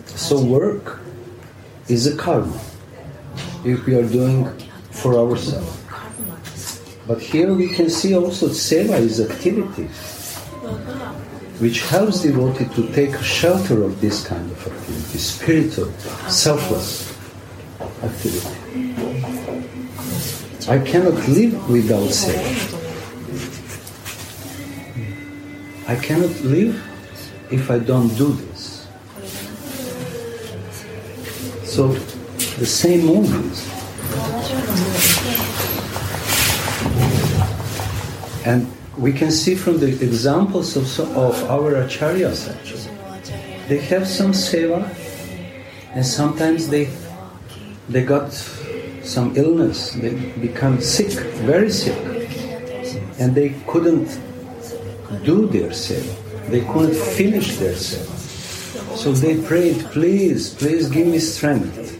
So 0.06 0.42
work 0.44 0.98
is 1.86 2.08
a 2.08 2.16
karma 2.16 2.60
if 3.64 3.86
we 3.86 3.94
are 3.94 4.08
doing 4.08 4.44
for 4.90 5.14
ourselves. 5.14 5.78
But 7.06 7.20
here 7.20 7.54
we 7.54 7.68
can 7.68 7.90
see 7.90 8.16
also 8.16 8.48
seva 8.48 8.98
is 8.98 9.20
activity 9.20 9.86
which 11.62 11.82
helps 11.82 12.22
devotee 12.22 12.66
to 12.74 12.92
take 12.92 13.14
shelter 13.22 13.84
of 13.84 14.00
this 14.00 14.26
kind 14.26 14.50
of 14.50 14.66
activity, 14.66 15.18
spiritual, 15.18 15.92
selfless 16.28 17.16
activity. 18.02 18.56
I 20.68 20.78
cannot 20.80 21.28
live 21.28 21.70
without 21.70 22.08
seva. 22.10 22.81
I 25.92 25.96
cannot 25.96 26.34
live 26.40 26.74
if 27.50 27.70
I 27.70 27.78
don't 27.78 28.08
do 28.16 28.32
this. 28.32 28.88
So 31.64 31.88
the 32.56 32.64
same 32.64 33.04
movements. 33.04 33.68
And 38.46 38.72
we 38.96 39.12
can 39.12 39.30
see 39.30 39.54
from 39.54 39.80
the 39.80 39.88
examples 39.88 40.76
of, 40.76 40.86
of 41.14 41.50
our 41.50 41.72
acharyas 41.84 42.48
actually. 42.48 42.88
They 43.68 43.80
have 43.92 44.08
some 44.08 44.32
seva 44.32 44.88
and 45.92 46.06
sometimes 46.06 46.68
they 46.70 46.88
they 47.90 48.02
got 48.02 48.32
some 49.02 49.36
illness, 49.36 49.90
they 49.90 50.14
become 50.40 50.80
sick, 50.80 51.12
very 51.44 51.70
sick, 51.70 51.98
and 53.18 53.34
they 53.34 53.50
couldn't 53.66 54.08
do 55.24 55.46
their 55.46 55.70
seva. 55.70 56.14
They 56.48 56.60
couldn't 56.60 56.94
finish 56.94 57.56
their 57.56 57.74
seva. 57.74 58.22
So 58.96 59.12
they 59.12 59.40
prayed, 59.42 59.78
please, 59.86 60.54
please 60.54 60.88
give 60.88 61.06
me 61.06 61.18
strength. 61.18 61.98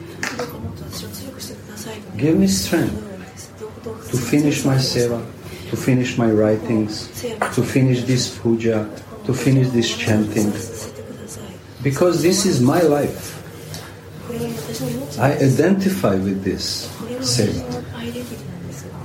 Give 2.17 2.37
me 2.39 2.47
strength 2.47 2.99
to 4.11 4.17
finish 4.17 4.65
my 4.65 4.77
seva, 4.77 5.25
to 5.71 5.77
finish 5.77 6.19
my 6.19 6.31
writings, 6.31 7.09
to 7.55 7.63
finish 7.63 8.05
this 8.05 8.39
puja, 8.39 8.89
to 9.25 9.35
finish 9.35 9.69
this 9.71 9.97
chanting. 9.97 10.53
Because 11.83 12.23
this 12.23 12.47
is 12.47 12.61
my 12.61 12.81
life. 12.83 13.39
I 15.19 15.33
identify 15.33 16.15
with 16.15 16.45
this 16.45 16.89
seva. 17.21 17.65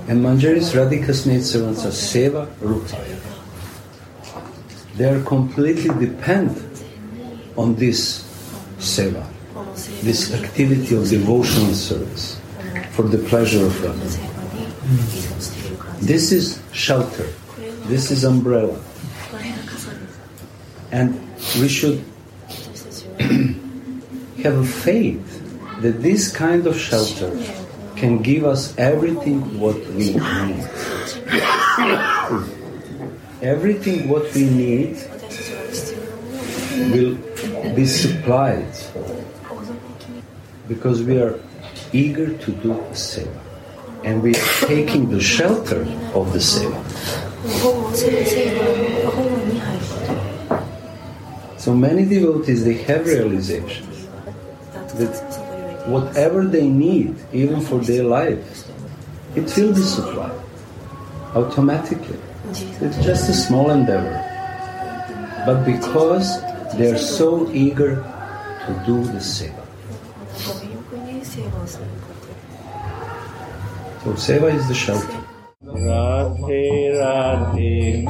And 0.10 0.24
Manjari's 0.24 0.74
Radhika's 0.74 1.26
maid 1.26 1.44
servants 1.44 1.86
are 1.86 1.90
seva 1.90 2.48
rupaya 2.60 3.27
they 4.98 5.06
are 5.06 5.24
completely 5.24 5.94
dependent 6.06 6.84
on 7.56 7.76
this 7.76 8.26
seva, 8.80 9.24
this 10.02 10.34
activity 10.34 10.96
of 10.96 11.08
devotional 11.08 11.74
service 11.74 12.42
for 12.92 13.04
the 13.04 13.20
pleasure 13.30 13.64
of 13.66 13.82
God. 13.82 13.96
This 16.02 16.32
is 16.32 16.60
shelter, 16.72 17.28
this 17.86 18.10
is 18.10 18.24
umbrella. 18.24 18.82
And 20.92 21.20
we 21.60 21.68
should 21.68 22.04
have 24.44 24.58
a 24.58 24.66
faith 24.66 25.22
that 25.82 26.02
this 26.02 26.32
kind 26.32 26.66
of 26.66 26.76
shelter 26.76 27.32
can 27.96 28.22
give 28.22 28.46
us 28.46 28.76
everything 28.78 29.60
what 29.60 29.78
we 29.90 30.14
need 30.16 30.66
everything 33.42 34.10
what 34.10 34.34
we 34.34 34.50
need 34.50 34.98
will 36.92 37.16
be 37.76 37.86
supplied 37.86 38.74
because 40.68 41.04
we 41.04 41.22
are 41.22 41.40
eager 41.94 42.36
to 42.38 42.52
do 42.52 42.74
seva 42.94 43.40
and 44.04 44.22
we 44.22 44.32
are 44.36 44.50
taking 44.68 45.10
the 45.10 45.22
shelter 45.22 45.82
of 46.14 46.34
the 46.34 46.42
same 46.42 46.74
So 51.58 51.74
many 51.76 52.06
devotees 52.06 52.64
they 52.64 52.76
have 52.84 53.06
realization 53.06 53.86
that 54.96 55.86
whatever 55.88 56.46
they 56.46 56.68
need, 56.68 57.16
even 57.34 57.62
for 57.62 57.80
their 57.80 58.04
life, 58.04 58.68
it 59.36 59.54
will 59.58 59.74
be 59.74 59.82
supplied 59.82 60.40
automatically. 61.36 62.20
It's 62.50 62.98
just 63.04 63.30
a 63.30 63.34
small 63.34 63.72
endeavor. 63.72 64.24
But 65.46 65.66
because 65.66 66.42
they 66.76 66.92
are 66.92 66.98
so 66.98 67.50
eager 67.52 67.96
to 68.66 68.84
do 68.86 69.04
the 69.04 69.20
seva. 69.20 69.64
So 74.04 74.14
seva 74.14 74.54
is 74.54 74.68
the 74.68 74.74
shelter. 74.74 75.20
Radhe, 75.64 76.96
Radhe, 76.96 78.06